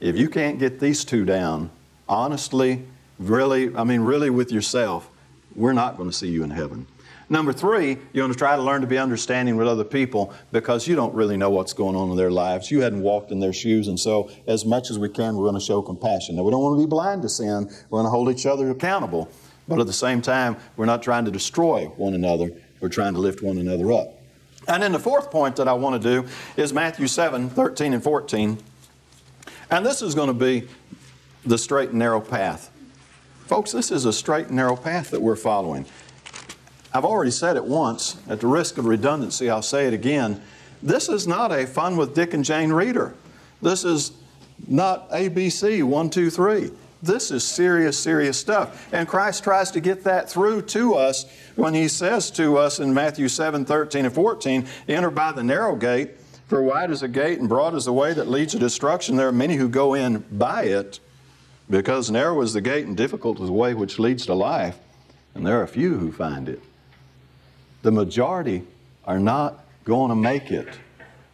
If 0.00 0.16
you 0.16 0.28
can't 0.28 0.58
get 0.58 0.80
these 0.80 1.04
two 1.04 1.24
down, 1.24 1.70
honestly, 2.08 2.84
really, 3.18 3.74
I 3.74 3.84
mean, 3.84 4.00
really 4.00 4.30
with 4.30 4.52
yourself, 4.52 5.08
we're 5.54 5.72
not 5.72 5.96
going 5.96 6.10
to 6.10 6.16
see 6.16 6.28
you 6.28 6.42
in 6.42 6.50
heaven. 6.50 6.86
Number 7.28 7.52
three, 7.52 7.98
you're 8.12 8.22
going 8.22 8.32
to 8.32 8.38
try 8.38 8.54
to 8.54 8.62
learn 8.62 8.82
to 8.82 8.86
be 8.86 8.98
understanding 8.98 9.56
with 9.56 9.66
other 9.66 9.82
people 9.82 10.32
because 10.52 10.86
you 10.86 10.94
don't 10.94 11.12
really 11.12 11.36
know 11.36 11.50
what's 11.50 11.72
going 11.72 11.96
on 11.96 12.10
in 12.10 12.16
their 12.16 12.30
lives. 12.30 12.70
You 12.70 12.82
hadn't 12.82 13.02
walked 13.02 13.32
in 13.32 13.40
their 13.40 13.52
shoes, 13.52 13.88
and 13.88 13.98
so 13.98 14.30
as 14.46 14.64
much 14.64 14.90
as 14.90 14.98
we 14.98 15.08
can, 15.08 15.34
we're 15.36 15.44
going 15.44 15.58
to 15.58 15.64
show 15.64 15.82
compassion. 15.82 16.36
Now, 16.36 16.44
we 16.44 16.52
don't 16.52 16.62
want 16.62 16.78
to 16.78 16.86
be 16.86 16.88
blind 16.88 17.22
to 17.22 17.28
sin. 17.28 17.68
We're 17.90 17.98
going 17.98 18.04
to 18.06 18.10
hold 18.10 18.30
each 18.30 18.46
other 18.46 18.70
accountable. 18.70 19.28
But 19.66 19.80
at 19.80 19.88
the 19.88 19.92
same 19.92 20.22
time, 20.22 20.56
we're 20.76 20.86
not 20.86 21.02
trying 21.02 21.24
to 21.24 21.32
destroy 21.32 21.86
one 21.96 22.14
another. 22.14 22.52
We're 22.80 22.90
trying 22.90 23.14
to 23.14 23.20
lift 23.20 23.42
one 23.42 23.58
another 23.58 23.90
up. 23.92 24.15
And 24.68 24.82
then 24.82 24.92
the 24.92 24.98
fourth 24.98 25.30
point 25.30 25.56
that 25.56 25.68
I 25.68 25.72
want 25.72 26.02
to 26.02 26.22
do 26.22 26.28
is 26.56 26.72
Matthew 26.72 27.06
7 27.06 27.48
13 27.50 27.94
and 27.94 28.02
14. 28.02 28.58
And 29.70 29.84
this 29.86 30.02
is 30.02 30.14
going 30.14 30.28
to 30.28 30.34
be 30.34 30.68
the 31.44 31.58
straight 31.58 31.90
and 31.90 31.98
narrow 31.98 32.20
path. 32.20 32.70
Folks, 33.46 33.72
this 33.72 33.90
is 33.90 34.04
a 34.04 34.12
straight 34.12 34.46
and 34.46 34.56
narrow 34.56 34.76
path 34.76 35.10
that 35.10 35.22
we're 35.22 35.36
following. 35.36 35.86
I've 36.92 37.04
already 37.04 37.30
said 37.30 37.56
it 37.56 37.64
once. 37.64 38.16
At 38.28 38.40
the 38.40 38.46
risk 38.46 38.78
of 38.78 38.86
redundancy, 38.86 39.50
I'll 39.50 39.62
say 39.62 39.86
it 39.86 39.94
again. 39.94 40.40
This 40.82 41.08
is 41.08 41.26
not 41.26 41.52
a 41.52 41.66
fun 41.66 41.96
with 41.96 42.14
Dick 42.14 42.34
and 42.34 42.44
Jane 42.44 42.72
reader. 42.72 43.14
This 43.62 43.84
is 43.84 44.12
not 44.66 45.10
ABC, 45.10 45.82
one, 45.82 46.10
two, 46.10 46.30
three. 46.30 46.70
This 47.02 47.30
is 47.30 47.44
serious, 47.44 47.98
serious 47.98 48.38
stuff. 48.38 48.88
And 48.92 49.06
Christ 49.06 49.44
tries 49.44 49.70
to 49.72 49.80
get 49.80 50.04
that 50.04 50.30
through 50.30 50.62
to 50.62 50.94
us 50.94 51.26
when 51.54 51.74
He 51.74 51.88
says 51.88 52.30
to 52.32 52.56
us 52.58 52.80
in 52.80 52.94
Matthew 52.94 53.28
7 53.28 53.64
13 53.64 54.06
and 54.06 54.14
14, 54.14 54.66
Enter 54.88 55.10
by 55.10 55.32
the 55.32 55.44
narrow 55.44 55.76
gate, 55.76 56.12
for 56.48 56.62
wide 56.62 56.90
is 56.90 57.00
the 57.00 57.08
gate 57.08 57.38
and 57.38 57.48
broad 57.48 57.74
is 57.74 57.84
the 57.84 57.92
way 57.92 58.14
that 58.14 58.28
leads 58.28 58.52
to 58.52 58.58
destruction. 58.58 59.16
There 59.16 59.28
are 59.28 59.32
many 59.32 59.56
who 59.56 59.68
go 59.68 59.94
in 59.94 60.24
by 60.32 60.64
it, 60.64 61.00
because 61.68 62.10
narrow 62.10 62.40
is 62.42 62.52
the 62.52 62.60
gate 62.60 62.86
and 62.86 62.96
difficult 62.96 63.40
is 63.40 63.46
the 63.46 63.52
way 63.52 63.74
which 63.74 63.98
leads 63.98 64.26
to 64.26 64.34
life, 64.34 64.78
and 65.34 65.46
there 65.46 65.60
are 65.60 65.66
few 65.66 65.98
who 65.98 66.12
find 66.12 66.48
it 66.48 66.60
the 67.86 67.92
majority 67.92 68.64
are 69.04 69.20
not 69.20 69.64
going 69.84 70.08
to 70.08 70.16
make 70.16 70.50
it. 70.50 70.66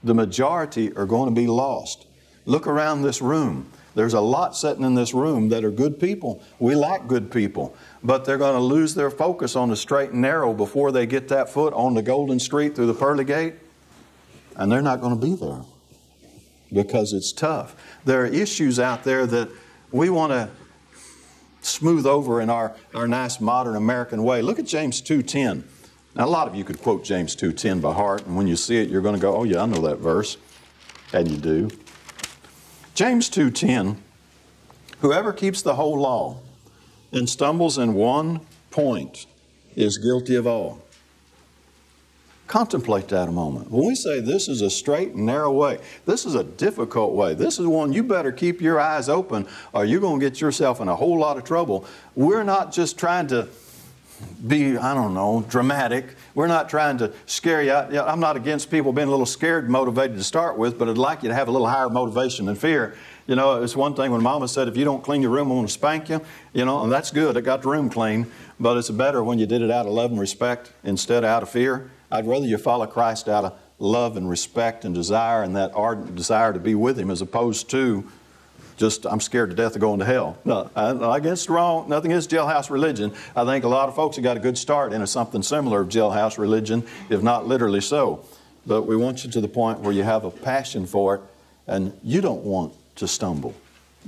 The 0.05 0.13
majority 0.13 0.95
are 0.95 1.07
going 1.07 1.35
to 1.35 1.35
be 1.35 1.47
lost. 1.47 2.07
Look 2.45 2.67
around 2.67 3.01
this 3.01 3.23
room. 3.23 3.73
There's 3.95 4.15
a 4.15 4.21
lot 4.21 4.57
sitting 4.57 4.85
in 4.85 4.95
this 4.95 5.13
room 5.13 5.49
that 5.51 5.65
are 5.65 5.71
good 5.71 6.01
people. 6.01 6.43
We 6.59 6.75
like 6.75 7.09
good 7.09 7.31
people, 7.31 7.77
but 8.03 8.25
they're 8.25 8.39
going 8.39 8.55
to 8.55 8.61
lose 8.61 8.95
their 8.95 9.11
focus 9.11 9.55
on 9.55 9.69
the 9.69 9.77
straight 9.77 10.11
and 10.11 10.23
narrow 10.23 10.55
before 10.55 10.93
they 10.93 11.07
get 11.07 11.29
that 11.29 11.51
foot 11.51 11.75
on 11.75 11.95
the 11.95 12.03
golden 12.03 12.41
street 12.41 12.75
through 12.75 12.87
the 12.87 12.95
pearly 12.95 13.25
gate, 13.25 13.55
and 14.57 14.73
they're 14.73 14.83
not 14.83 15.01
going 15.01 15.19
to 15.19 15.27
be 15.27 15.35
there 15.35 15.63
because 16.73 17.13
it's 17.13 17.33
tough. 17.33 17.77
There 18.05 18.23
are 18.23 18.27
issues 18.27 18.81
out 18.81 19.05
there 19.05 19.27
that 19.27 19.51
we 19.91 20.09
want 20.09 20.33
to 20.33 20.49
smooth 21.61 22.07
over 22.07 22.41
in 22.41 22.51
our, 22.51 22.75
our 22.95 23.07
nice 23.07 23.41
modern 23.41 23.77
American 23.77 24.25
way. 24.25 24.43
Look 24.43 24.59
at 24.59 24.67
James 24.67 25.03
2:10. 25.03 25.65
Now, 26.15 26.27
a 26.27 26.29
lot 26.29 26.47
of 26.47 26.55
you 26.55 26.63
could 26.63 26.83
quote 26.83 27.05
James 27.05 27.35
2.10 27.35 27.81
by 27.81 27.95
heart, 27.95 28.27
and 28.27 28.37
when 28.37 28.47
you 28.47 28.57
see 28.57 28.77
it, 28.77 28.91
you're 28.91 29.01
going 29.01 29.15
to 29.15 29.21
go, 29.21 29.35
oh 29.35 29.45
yeah, 29.45 29.63
I 29.63 29.67
know 29.67 29.81
that 29.89 29.97
verse. 29.97 30.37
And 31.15 31.31
you 31.31 31.39
do. 31.39 31.71
James 33.03 33.29
2.10, 33.31 33.97
whoever 35.01 35.33
keeps 35.33 35.61
the 35.61 35.75
whole 35.75 35.99
law 35.99 36.39
and 37.11 37.29
stumbles 37.29 37.77
in 37.77 37.95
one 37.95 38.39
point 38.71 39.27
is 39.75 39.99
guilty 39.99 40.37
of 40.37 40.47
all. 40.47 40.81
Contemplate 42.47 43.09
that 43.09 43.29
a 43.29 43.33
moment. 43.33 43.73
When 43.73 43.89
we 43.89 43.97
say 43.97 44.21
this 44.21 44.47
is 44.47 44.61
a 44.61 44.71
straight 44.71 45.15
and 45.15 45.27
narrow 45.27 45.51
way, 45.51 45.81
this 46.07 46.25
is 46.25 46.37
a 46.37 46.45
difficult 46.45 47.15
way. 47.15 47.35
This 47.35 47.59
is 47.59 47.67
one 47.67 47.93
you 47.93 48.05
better 48.05 48.31
keep 48.31 48.61
your 48.61 48.79
eyes 48.79 49.09
open 49.09 49.49
or 49.73 49.85
you're 49.85 49.99
going 49.99 50.21
to 50.21 50.25
get 50.25 50.41
yourself 50.41 50.81
in 50.81 50.87
a 50.87 50.95
whole 50.95 51.19
lot 51.19 51.37
of 51.37 51.43
trouble. 51.43 51.85
We're 52.15 52.45
not 52.45 52.71
just 52.71 53.01
trying 53.01 53.27
to 53.27 53.49
be, 54.47 54.77
I 54.77 54.95
don't 54.95 55.13
know, 55.13 55.45
dramatic. 55.49 56.15
We're 56.35 56.47
not 56.47 56.69
trying 56.69 56.99
to 56.99 57.13
scare 57.27 57.63
you. 57.63 57.73
I'm 58.01 58.21
not 58.21 58.37
against 58.37 58.71
people 58.71 58.93
being 58.93 59.09
a 59.09 59.11
little 59.11 59.27
scared 59.27 59.69
motivated 59.69 60.17
to 60.17 60.25
start 60.25 60.57
with, 60.57 60.79
but 60.79 60.89
I'd 60.89 60.97
like 60.97 61.23
you 61.23 61.29
to 61.29 61.35
have 61.35 61.49
a 61.49 61.51
little 61.51 61.69
higher 61.69 61.91
motivation 61.91 62.47
than 62.47 62.55
fear. 62.55 62.97
You 63.27 63.37
know, 63.37 63.63
it's 63.63 63.77
one 63.77 63.95
thing 63.95 64.11
when 64.11 64.23
Mama 64.23 64.49
said, 64.49 64.67
if 64.67 64.77
you 64.77 64.85
don't 64.85 65.05
clean 65.05 65.23
your 65.23 65.31
room, 65.31 65.51
I'm 65.51 65.57
going 65.59 65.67
to 65.67 65.73
spank 65.73 66.09
you. 66.09 66.21
You 66.53 66.65
know, 66.65 66.83
and 66.83 66.91
that's 66.91 67.11
good. 67.11 67.37
I 67.37 67.41
got 67.41 67.63
the 67.63 67.69
room 67.69 67.91
clean. 67.91 68.27
But 68.59 68.79
it's 68.79 68.91
better 68.91 69.23
when 69.23 69.39
you 69.39 69.47
did 69.47 69.63
it 69.63 69.71
out 69.71 69.87
of 69.87 69.93
love 69.93 70.11
and 70.11 70.21
respect 70.21 70.73
instead 70.85 71.25
of 71.25 71.31
out 71.31 71.43
of 71.43 71.51
fear. 71.51 71.91
I'd 72.11 72.27
rather 72.27 72.47
you 72.47 72.59
follow 72.59 72.87
Christ 72.87 73.29
out 73.29 73.45
of 73.45 73.59
love 73.79 74.17
and 74.17 74.29
respect 74.29 74.85
and 74.85 74.95
desire 74.95 75.43
and 75.43 75.57
that 75.57 75.73
ardent 75.75 76.15
desire 76.15 76.53
to 76.53 76.59
be 76.59 76.75
with 76.75 76.99
Him 76.99 77.11
as 77.11 77.21
opposed 77.21 77.69
to 77.71 78.11
just 78.83 79.07
I'm 79.07 79.21
scared 79.21 79.51
to 79.51 79.55
death 79.55 79.77
of 79.77 79.81
going 79.81 80.01
to 80.01 80.05
hell. 80.05 80.37
No, 80.45 80.69
I, 80.75 81.21
guess 81.21 81.49
wrong. 81.49 81.89
Nothing 81.89 82.11
is 82.11 82.27
jailhouse 82.27 82.69
religion. 82.69 83.13
I 83.37 83.45
think 83.45 83.63
a 83.63 83.69
lot 83.69 83.89
of 83.89 83.95
folks 83.95 84.17
have 84.17 84.25
got 84.25 84.37
a 84.37 84.41
good 84.41 84.59
start 84.59 84.93
into 84.93 85.07
something 85.07 85.41
similar 85.41 85.83
of 85.83 85.89
jailhouse 85.89 86.37
religion, 86.37 86.83
if 87.09 87.23
not 87.23 87.47
literally 87.47 87.81
so. 87.81 88.25
But 88.67 88.83
we 88.83 88.97
want 88.97 89.23
you 89.23 89.31
to 89.31 89.41
the 89.41 89.47
point 89.47 89.79
where 89.79 89.93
you 89.93 90.03
have 90.03 90.25
a 90.25 90.33
passion 90.33 90.87
for 90.87 91.15
it 91.15 91.21
and 91.69 91.97
you 92.03 92.21
don't 92.21 92.43
want 92.43 92.73
to 92.97 93.07
stumble. 93.07 93.55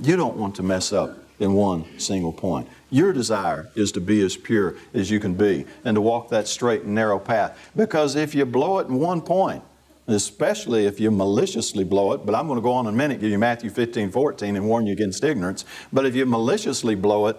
You 0.01 0.17
don't 0.17 0.35
want 0.35 0.55
to 0.55 0.63
mess 0.63 0.91
up 0.91 1.19
in 1.39 1.53
one 1.53 1.97
single 1.97 2.33
point. 2.33 2.67
Your 2.89 3.13
desire 3.13 3.69
is 3.75 3.93
to 3.93 4.01
be 4.01 4.21
as 4.25 4.35
pure 4.35 4.75
as 4.93 5.09
you 5.09 5.21
can 5.21 5.35
be 5.35 5.65
and 5.85 5.95
to 5.95 6.01
walk 6.01 6.27
that 6.31 6.49
straight 6.49 6.81
and 6.81 6.93
narrow 6.93 7.17
path. 7.17 7.57
Because 7.77 8.17
if 8.17 8.35
you 8.35 8.45
blow 8.45 8.79
it 8.79 8.87
in 8.87 8.95
one 8.95 9.21
point, 9.21 9.63
especially 10.07 10.85
if 10.85 10.99
you 10.99 11.09
maliciously 11.11 11.83
blow 11.83 12.11
it, 12.13 12.25
but 12.25 12.35
I'm 12.35 12.47
going 12.47 12.57
to 12.57 12.63
go 12.63 12.73
on 12.73 12.87
in 12.87 12.93
a 12.93 12.97
minute, 12.97 13.19
give 13.19 13.31
you 13.31 13.39
Matthew 13.39 13.69
15, 13.69 14.11
14 14.11 14.55
and 14.55 14.67
warn 14.67 14.85
you 14.85 14.93
against 14.93 15.23
ignorance. 15.23 15.65
But 15.91 16.05
if 16.05 16.15
you 16.15 16.25
maliciously 16.25 16.95
blow 16.95 17.27
it, 17.27 17.37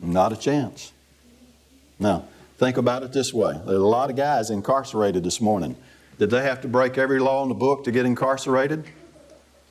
not 0.00 0.32
a 0.32 0.36
chance. 0.36 0.92
Now, 1.98 2.26
think 2.58 2.76
about 2.76 3.02
it 3.02 3.12
this 3.12 3.32
way. 3.32 3.52
There's 3.52 3.78
a 3.78 3.86
lot 3.86 4.10
of 4.10 4.16
guys 4.16 4.50
incarcerated 4.50 5.22
this 5.22 5.40
morning. 5.40 5.76
Did 6.18 6.30
they 6.30 6.42
have 6.42 6.60
to 6.62 6.68
break 6.68 6.98
every 6.98 7.20
law 7.20 7.42
in 7.42 7.48
the 7.48 7.54
book 7.54 7.84
to 7.84 7.92
get 7.92 8.06
incarcerated? 8.06 8.84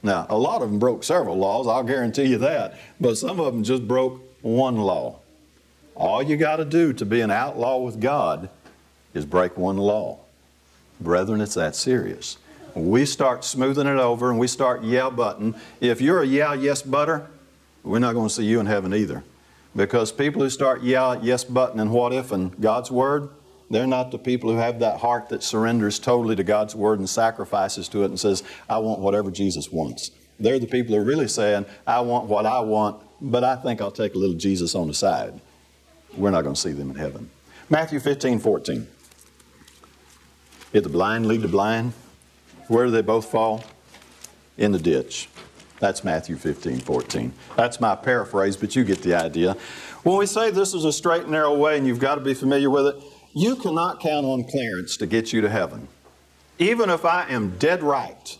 Now, 0.03 0.27
a 0.29 0.37
lot 0.37 0.61
of 0.61 0.69
them 0.69 0.79
broke 0.79 1.03
several 1.03 1.35
laws, 1.35 1.67
I'll 1.67 1.83
guarantee 1.83 2.25
you 2.25 2.37
that, 2.37 2.79
but 2.99 3.15
some 3.15 3.39
of 3.39 3.53
them 3.53 3.63
just 3.63 3.87
broke 3.87 4.21
one 4.41 4.77
law. 4.77 5.19
All 5.95 6.21
you 6.21 6.37
got 6.37 6.57
to 6.57 6.65
do 6.65 6.93
to 6.93 7.05
be 7.05 7.21
an 7.21 7.31
outlaw 7.31 7.79
with 7.79 7.99
God 7.99 8.49
is 9.15 9.25
break 9.25 9.57
one 9.57 9.77
law. 9.77 10.19
Brethren, 10.99 11.41
it's 11.41 11.55
that 11.55 11.75
serious. 11.75 12.37
We 12.73 13.05
start 13.05 13.43
smoothing 13.43 13.87
it 13.87 13.97
over 13.97 14.29
and 14.29 14.39
we 14.39 14.47
start 14.47 14.83
yeah 14.83 15.09
button. 15.09 15.55
If 15.79 16.01
you're 16.01 16.21
a 16.21 16.25
yeah, 16.25 16.53
yes 16.53 16.81
butter, 16.81 17.27
we're 17.83 17.99
not 17.99 18.13
going 18.13 18.27
to 18.27 18.33
see 18.33 18.45
you 18.45 18.59
in 18.59 18.65
heaven 18.65 18.93
either. 18.93 19.23
Because 19.75 20.11
people 20.11 20.41
who 20.41 20.49
start 20.49 20.83
yeah, 20.83 21.19
yes 21.21 21.43
button 21.43 21.79
and 21.79 21.91
what 21.91 22.13
if 22.13 22.31
and 22.31 22.59
God's 22.59 22.91
Word, 22.91 23.29
they're 23.69 23.87
not 23.87 24.11
the 24.11 24.17
people 24.17 24.51
who 24.51 24.57
have 24.57 24.79
that 24.79 24.99
heart 24.99 25.29
that 25.29 25.43
surrenders 25.43 25.99
totally 25.99 26.35
to 26.35 26.43
God's 26.43 26.75
Word 26.75 26.99
and 26.99 27.09
sacrifices 27.09 27.87
to 27.89 28.03
it 28.03 28.07
and 28.07 28.19
says, 28.19 28.43
I 28.69 28.77
want 28.77 28.99
whatever 28.99 29.31
Jesus 29.31 29.71
wants. 29.71 30.11
They're 30.39 30.59
the 30.59 30.67
people 30.67 30.95
who 30.95 31.01
are 31.01 31.05
really 31.05 31.27
saying, 31.27 31.65
I 31.87 32.01
want 32.01 32.25
what 32.25 32.45
I 32.45 32.59
want, 32.59 33.01
but 33.21 33.43
I 33.43 33.55
think 33.55 33.81
I'll 33.81 33.91
take 33.91 34.15
a 34.15 34.17
little 34.17 34.35
Jesus 34.35 34.75
on 34.75 34.87
the 34.87 34.93
side. 34.93 35.39
We're 36.15 36.31
not 36.31 36.43
going 36.43 36.55
to 36.55 36.61
see 36.61 36.71
them 36.71 36.89
in 36.89 36.95
heaven. 36.95 37.29
Matthew 37.69 37.99
15, 37.99 38.39
14. 38.39 38.87
If 40.75 40.83
the 40.83 40.89
blind 40.89 41.25
lead 41.25 41.39
the 41.39 41.47
blind, 41.47 41.93
where 42.67 42.83
do 42.83 42.91
they 42.91 43.01
both 43.01 43.31
fall? 43.31 43.63
In 44.57 44.73
the 44.73 44.77
ditch. 44.77 45.29
That's 45.79 46.03
Matthew 46.03 46.35
15, 46.35 46.79
14. 46.79 47.31
That's 47.55 47.79
my 47.79 47.95
paraphrase, 47.95 48.57
but 48.57 48.75
you 48.75 48.83
get 48.83 49.01
the 49.01 49.13
idea. 49.15 49.55
When 50.03 50.17
we 50.17 50.25
say 50.25 50.51
this 50.51 50.73
is 50.73 50.83
a 50.83 50.91
straight 50.91 51.21
and 51.21 51.31
narrow 51.31 51.55
way 51.55 51.77
and 51.77 51.87
you've 51.87 52.01
got 52.01 52.15
to 52.15 52.21
be 52.21 52.33
familiar 52.33 52.69
with 52.69 52.87
it, 52.87 52.95
you 53.33 53.55
cannot 53.55 54.01
count 54.01 54.25
on 54.25 54.43
Clarence 54.43 54.97
to 54.97 55.05
get 55.05 55.31
you 55.31 55.39
to 55.39 55.49
heaven. 55.49 55.87
Even 56.59 56.89
if 56.89 57.05
I 57.05 57.25
am 57.29 57.57
dead 57.57 57.81
right, 57.81 58.37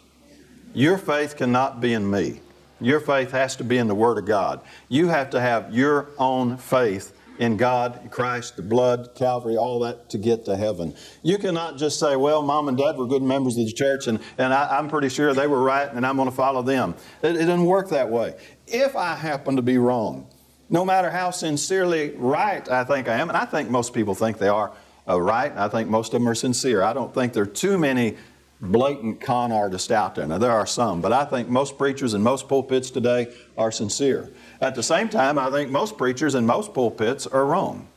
your 0.73 0.97
faith 0.97 1.37
cannot 1.37 1.79
be 1.79 1.93
in 1.93 2.11
me. 2.11 2.41
Your 2.81 2.99
faith 2.99 3.31
has 3.31 3.55
to 3.55 3.63
be 3.63 3.77
in 3.77 3.87
the 3.87 3.95
Word 3.95 4.17
of 4.17 4.25
God. 4.25 4.59
You 4.89 5.07
have 5.07 5.29
to 5.29 5.39
have 5.39 5.73
your 5.73 6.09
own 6.17 6.57
faith 6.57 7.14
in 7.39 7.57
God, 7.57 8.09
Christ, 8.11 8.55
the 8.55 8.61
blood, 8.61 9.15
Calvary, 9.15 9.57
all 9.57 9.79
that 9.79 10.09
to 10.11 10.17
get 10.17 10.45
to 10.45 10.55
heaven. 10.55 10.95
You 11.23 11.37
cannot 11.37 11.77
just 11.77 11.99
say, 11.99 12.15
well, 12.15 12.41
mom 12.41 12.67
and 12.67 12.77
dad 12.77 12.97
were 12.97 13.05
good 13.05 13.23
members 13.23 13.57
of 13.57 13.65
the 13.65 13.73
church 13.73 14.07
and, 14.07 14.19
and 14.37 14.53
I, 14.53 14.77
am 14.79 14.89
pretty 14.89 15.09
sure 15.09 15.33
they 15.33 15.47
were 15.47 15.61
right 15.61 15.91
and 15.91 16.05
I'm 16.05 16.15
going 16.15 16.29
to 16.29 16.35
follow 16.35 16.61
them. 16.61 16.95
It, 17.21 17.35
it 17.35 17.45
doesn't 17.45 17.65
work 17.65 17.89
that 17.89 18.09
way. 18.09 18.35
If 18.67 18.95
I 18.95 19.15
happen 19.15 19.55
to 19.57 19.61
be 19.61 19.77
wrong, 19.77 20.27
no 20.69 20.85
matter 20.85 21.09
how 21.09 21.31
sincerely 21.31 22.11
right 22.11 22.67
I 22.69 22.83
think 22.83 23.07
I 23.07 23.17
am, 23.17 23.29
and 23.29 23.37
I 23.37 23.45
think 23.45 23.69
most 23.69 23.93
people 23.93 24.15
think 24.15 24.37
they 24.37 24.47
are 24.47 24.73
uh, 25.07 25.21
right, 25.21 25.51
I 25.55 25.67
think 25.67 25.89
most 25.89 26.13
of 26.13 26.21
them 26.21 26.27
are 26.27 26.35
sincere. 26.35 26.81
I 26.81 26.93
don't 26.93 27.13
think 27.13 27.33
there 27.33 27.43
are 27.43 27.47
too 27.47 27.77
many 27.77 28.15
blatant 28.61 29.21
con 29.21 29.51
artists 29.51 29.91
out 29.91 30.15
there. 30.15 30.25
Now, 30.25 30.37
there 30.37 30.51
are 30.51 30.65
some, 30.65 31.01
but 31.01 31.11
I 31.11 31.25
think 31.25 31.49
most 31.49 31.77
preachers 31.77 32.13
and 32.13 32.23
most 32.23 32.47
pulpits 32.47 32.89
today 32.89 33.33
are 33.57 33.71
sincere. 33.71 34.31
At 34.61 34.75
the 34.75 34.83
same 34.83 35.09
time, 35.09 35.37
I 35.37 35.49
think 35.51 35.71
most 35.71 35.97
preachers 35.97 36.35
in 36.35 36.45
most 36.45 36.73
pulpits 36.73 37.27
are 37.27 37.45
wrong. 37.45 37.87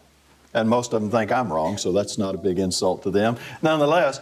And 0.55 0.69
most 0.69 0.93
of 0.93 1.03
them 1.03 1.11
think 1.11 1.31
I'm 1.31 1.53
wrong, 1.53 1.77
so 1.77 1.93
that's 1.93 2.19
not 2.19 2.35
a 2.35 2.39
big 2.39 2.59
insult 2.59 3.03
to 3.03 3.11
them. 3.11 3.37
Nonetheless, 3.63 4.21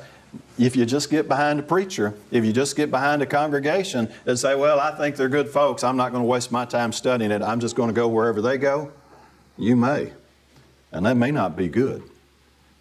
if 0.59 0.77
you 0.77 0.85
just 0.85 1.09
get 1.11 1.29
behind 1.29 1.61
a 1.61 1.63
preacher, 1.63 2.15
if 2.31 2.45
you 2.45 2.53
just 2.53 2.77
get 2.77 2.91
behind 2.91 3.23
a 3.23 3.27
congregation 3.27 4.13
and 4.27 4.39
say, 4.39 4.55
Well, 4.55 4.81
I 4.81 4.93
think 4.97 5.17
they're 5.17 5.29
good 5.29 5.49
folks, 5.49 5.85
I'm 5.85 5.97
not 5.97 6.11
going 6.13 6.23
to 6.23 6.27
waste 6.27 6.51
my 6.51 6.65
time 6.65 6.93
studying 6.93 7.31
it, 7.31 7.43
I'm 7.43 7.61
just 7.61 7.77
going 7.77 7.89
to 7.89 7.95
go 7.95 8.09
wherever 8.09 8.43
they 8.43 8.59
go, 8.59 8.91
you 9.57 9.77
may. 9.77 10.13
And 10.93 11.07
that 11.07 11.17
may 11.17 11.31
not 11.31 11.57
be 11.57 11.69
good. 11.69 12.03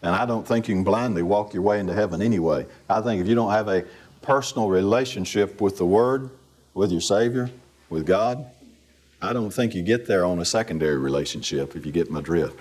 And 0.01 0.13
I 0.13 0.25
don't 0.25 0.47
think 0.47 0.67
you 0.67 0.75
can 0.75 0.83
blindly 0.83 1.23
walk 1.23 1.53
your 1.53 1.63
way 1.63 1.79
into 1.79 1.93
heaven 1.93 2.21
anyway. 2.21 2.65
I 2.89 3.01
think 3.01 3.21
if 3.21 3.27
you 3.27 3.35
don't 3.35 3.51
have 3.51 3.67
a 3.67 3.85
personal 4.21 4.69
relationship 4.69 5.61
with 5.61 5.77
the 5.77 5.85
Word, 5.85 6.29
with 6.73 6.91
your 6.91 7.01
Savior, 7.01 7.49
with 7.89 8.05
God, 8.05 8.45
I 9.21 9.33
don't 9.33 9.51
think 9.51 9.73
you 9.73 9.81
get 9.81 10.05
there 10.05 10.25
on 10.25 10.39
a 10.39 10.45
secondary 10.45 10.97
relationship 10.97 11.75
if 11.75 11.85
you 11.85 11.91
get 11.91 12.11
my 12.11 12.21
drift. 12.21 12.59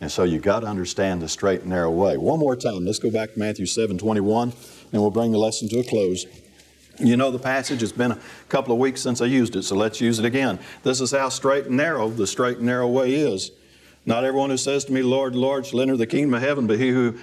And 0.00 0.10
so 0.10 0.22
you've 0.22 0.42
got 0.42 0.60
to 0.60 0.66
understand 0.66 1.20
the 1.22 1.28
straight 1.28 1.62
and 1.62 1.70
narrow 1.70 1.90
way. 1.90 2.16
One 2.16 2.38
more 2.38 2.54
time, 2.54 2.84
let's 2.84 3.00
go 3.00 3.10
back 3.10 3.32
to 3.32 3.38
Matthew 3.38 3.66
7 3.66 3.98
21, 3.98 4.52
and 4.92 5.02
we'll 5.02 5.10
bring 5.10 5.32
the 5.32 5.38
lesson 5.38 5.68
to 5.70 5.80
a 5.80 5.84
close. 5.84 6.24
You 6.98 7.16
know 7.16 7.30
the 7.30 7.38
passage, 7.38 7.82
it's 7.82 7.92
been 7.92 8.12
a 8.12 8.18
couple 8.48 8.72
of 8.72 8.78
weeks 8.78 9.00
since 9.00 9.20
I 9.20 9.26
used 9.26 9.54
it, 9.56 9.62
so 9.62 9.76
let's 9.76 10.00
use 10.00 10.18
it 10.18 10.24
again. 10.24 10.58
This 10.82 11.00
is 11.00 11.12
how 11.12 11.28
straight 11.28 11.66
and 11.66 11.76
narrow 11.76 12.08
the 12.08 12.26
straight 12.26 12.58
and 12.58 12.66
narrow 12.66 12.88
way 12.88 13.14
is. 13.14 13.52
Not 14.06 14.24
everyone 14.24 14.50
who 14.50 14.56
says 14.56 14.84
to 14.86 14.92
me, 14.92 15.02
Lord, 15.02 15.36
Lord, 15.36 15.66
shall 15.66 15.80
enter 15.80 15.96
the 15.96 16.06
kingdom 16.06 16.34
of 16.34 16.42
heaven, 16.42 16.66
but 16.66 16.78
he 16.78 16.90
who 16.90 17.18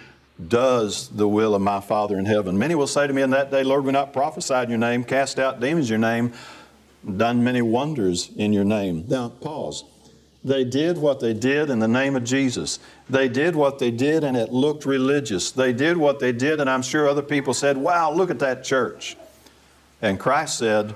does 0.48 1.10
the 1.10 1.28
will 1.28 1.56
of 1.56 1.62
my 1.62 1.80
Father 1.80 2.18
in 2.18 2.26
heaven. 2.26 2.58
Many 2.58 2.76
will 2.76 2.88
say 2.88 3.08
to 3.08 3.14
me 3.14 3.22
in 3.22 3.30
that 3.32 3.52
day, 3.52 3.64
Lord, 3.64 3.86
we 3.86 3.92
not 3.92 4.14
prophesied 4.14 4.66
in 4.66 4.70
your 4.72 4.80
name, 4.80 5.04
cast 5.04 5.40
out 5.40 5.60
demons 5.60 5.90
in 5.90 6.02
your 6.02 6.10
name, 6.12 6.34
done 7.18 7.44
many 7.44 7.62
wonders 7.62 8.32
in 8.36 8.54
your 8.54 8.64
name. 8.64 9.06
Now, 9.08 9.30
pause. 9.30 9.84
They 10.44 10.64
did 10.64 10.98
what 10.98 11.20
they 11.20 11.34
did 11.34 11.70
in 11.70 11.80
the 11.80 11.88
name 11.88 12.16
of 12.16 12.24
Jesus. 12.24 12.80
They 13.10 13.28
did 13.28 13.56
what 13.56 13.80
they 13.80 13.90
did, 13.90 14.24
and 14.24 14.38
it 14.38 14.52
looked 14.52 14.86
religious. 14.86 15.52
They 15.52 15.74
did 15.74 15.98
what 15.98 16.20
they 16.20 16.32
did, 16.32 16.60
and 16.60 16.70
I'm 16.70 16.84
sure 16.84 17.10
other 17.10 17.24
people 17.24 17.54
said, 17.54 17.78
Wow, 17.78 18.12
look 18.12 18.30
at 18.30 18.40
that 18.40 18.64
church. 18.64 19.18
And 20.02 20.20
Christ 20.20 20.60
said, 20.60 20.94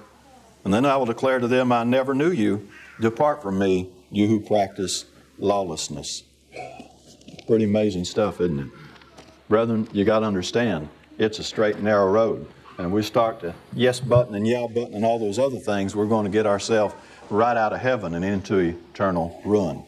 And 0.64 0.74
then 0.74 0.86
I 0.86 0.98
will 0.98 1.08
declare 1.08 1.40
to 1.40 1.48
them, 1.48 1.72
I 1.72 1.84
never 1.84 2.14
knew 2.14 2.32
you. 2.32 2.68
Depart 3.02 3.42
from 3.42 3.58
me, 3.58 3.90
you 4.12 4.28
who 4.28 4.40
practice 4.40 5.06
lawlessness. 5.40 6.24
Pretty 7.48 7.66
amazing 7.66 8.06
stuff, 8.06 8.42
isn't 8.42 8.60
it? 8.60 8.68
Brethren, 9.48 9.88
you 9.94 10.06
got 10.06 10.20
to 10.20 10.28
understand, 10.28 10.90
it's 11.18 11.40
a 11.40 11.44
straight 11.44 11.76
and 11.76 11.86
narrow 11.86 12.12
road 12.12 12.46
and 12.80 12.94
we 12.94 13.04
start 13.04 13.42
to 13.42 13.54
yes 13.74 14.00
button 14.00 14.36
and 14.36 14.48
yeah 14.48 14.66
button 14.66 14.94
and 14.94 15.06
all 15.06 15.20
those 15.20 15.38
other 15.38 15.60
things, 15.60 15.96
we're 15.96 16.08
going 16.08 16.24
to 16.24 16.32
get 16.32 16.48
ourselves 16.48 16.96
right 17.30 17.58
out 17.58 17.74
of 17.74 17.80
heaven 17.80 18.16
and 18.16 18.24
into 18.24 18.58
eternal 18.58 19.40
ruin. 19.46 19.84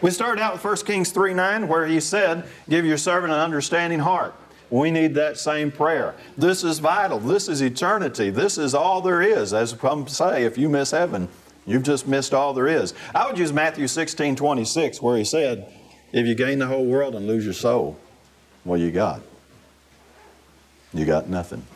We 0.00 0.10
started 0.10 0.40
out 0.40 0.54
with 0.54 0.64
1 0.64 0.76
Kings 0.78 1.12
3 1.12 1.34
9, 1.34 1.68
where 1.68 1.86
he 1.86 2.00
said, 2.00 2.44
Give 2.68 2.84
your 2.84 2.96
servant 2.96 3.32
an 3.32 3.38
understanding 3.38 3.98
heart. 3.98 4.34
We 4.70 4.90
need 4.90 5.14
that 5.16 5.36
same 5.36 5.70
prayer. 5.70 6.14
This 6.38 6.64
is 6.64 6.78
vital. 6.78 7.18
This 7.18 7.48
is 7.48 7.60
eternity. 7.60 8.30
This 8.30 8.56
is 8.56 8.74
all 8.74 9.02
there 9.02 9.20
is. 9.20 9.52
As 9.52 9.70
some 9.78 10.06
say, 10.08 10.44
if 10.44 10.56
you 10.56 10.68
miss 10.68 10.92
heaven, 10.92 11.28
you've 11.66 11.82
just 11.82 12.06
missed 12.06 12.32
all 12.32 12.54
there 12.54 12.68
is. 12.68 12.94
I 13.14 13.26
would 13.26 13.36
use 13.36 13.52
Matthew 13.52 13.86
16 13.86 14.36
26, 14.36 15.02
where 15.02 15.16
he 15.16 15.24
said, 15.24 15.70
If 16.12 16.26
you 16.26 16.34
gain 16.34 16.58
the 16.58 16.66
whole 16.66 16.86
world 16.86 17.14
and 17.14 17.26
lose 17.26 17.44
your 17.44 17.54
soul, 17.54 17.98
What 18.64 18.80
you 18.80 18.90
got? 18.90 19.20
You 20.94 21.04
got 21.04 21.28
nothing. 21.28 21.66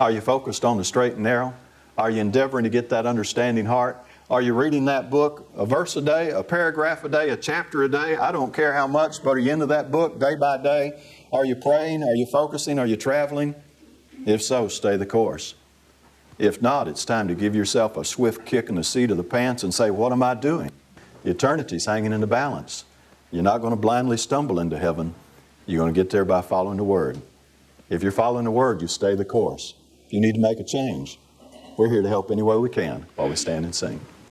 Are 0.00 0.12
you 0.12 0.20
focused 0.20 0.64
on 0.64 0.76
the 0.76 0.84
straight 0.84 1.14
and 1.14 1.24
narrow? 1.24 1.54
Are 1.96 2.08
you 2.08 2.20
endeavoring 2.20 2.62
to 2.62 2.70
get 2.70 2.90
that 2.90 3.04
understanding 3.04 3.66
heart? 3.66 3.98
Are 4.30 4.40
you 4.40 4.54
reading 4.54 4.84
that 4.84 5.10
book 5.10 5.48
a 5.56 5.66
verse 5.66 5.96
a 5.96 6.02
day, 6.02 6.30
a 6.30 6.42
paragraph 6.42 7.02
a 7.02 7.08
day, 7.08 7.30
a 7.30 7.36
chapter 7.36 7.82
a 7.82 7.88
day? 7.90 8.16
I 8.16 8.30
don't 8.30 8.54
care 8.54 8.72
how 8.72 8.86
much, 8.86 9.24
but 9.24 9.30
are 9.30 9.38
you 9.38 9.50
into 9.50 9.66
that 9.66 9.90
book 9.90 10.20
day 10.20 10.36
by 10.36 10.58
day? 10.58 11.02
Are 11.32 11.44
you 11.44 11.56
praying? 11.56 12.04
Are 12.04 12.14
you 12.14 12.26
focusing? 12.26 12.78
Are 12.78 12.86
you 12.86 12.96
traveling? 12.96 13.56
If 14.24 14.42
so, 14.42 14.68
stay 14.68 14.96
the 14.96 15.06
course. 15.06 15.54
If 16.38 16.62
not, 16.62 16.86
it's 16.86 17.04
time 17.04 17.26
to 17.26 17.34
give 17.34 17.56
yourself 17.56 17.96
a 17.96 18.04
swift 18.04 18.46
kick 18.46 18.68
in 18.68 18.76
the 18.76 18.84
seat 18.84 19.10
of 19.10 19.16
the 19.16 19.24
pants 19.24 19.64
and 19.64 19.74
say, 19.74 19.90
What 19.90 20.12
am 20.12 20.22
I 20.22 20.34
doing? 20.34 20.70
Eternity's 21.24 21.86
hanging 21.86 22.12
in 22.12 22.20
the 22.20 22.28
balance. 22.28 22.84
You're 23.32 23.42
not 23.42 23.60
going 23.60 23.72
to 23.72 23.80
blindly 23.80 24.16
stumble 24.16 24.60
into 24.60 24.78
heaven. 24.78 25.14
You're 25.66 25.80
going 25.80 25.92
to 25.92 26.00
get 26.00 26.10
there 26.10 26.24
by 26.24 26.42
following 26.42 26.76
the 26.76 26.84
Word. 26.84 27.20
If 27.90 28.02
you're 28.02 28.12
following 28.12 28.44
the 28.44 28.52
Word, 28.52 28.80
you 28.80 28.86
stay 28.86 29.16
the 29.16 29.24
course. 29.24 29.74
You 30.10 30.20
need 30.20 30.36
to 30.36 30.40
make 30.40 30.58
a 30.58 30.64
change, 30.64 31.18
we're 31.76 31.90
here 31.90 32.00
to 32.00 32.08
help 32.08 32.30
any 32.30 32.42
way 32.42 32.56
we 32.56 32.70
can 32.70 33.06
while 33.16 33.28
we 33.28 33.36
stand 33.36 33.66
and 33.66 33.74
sing. 33.74 34.00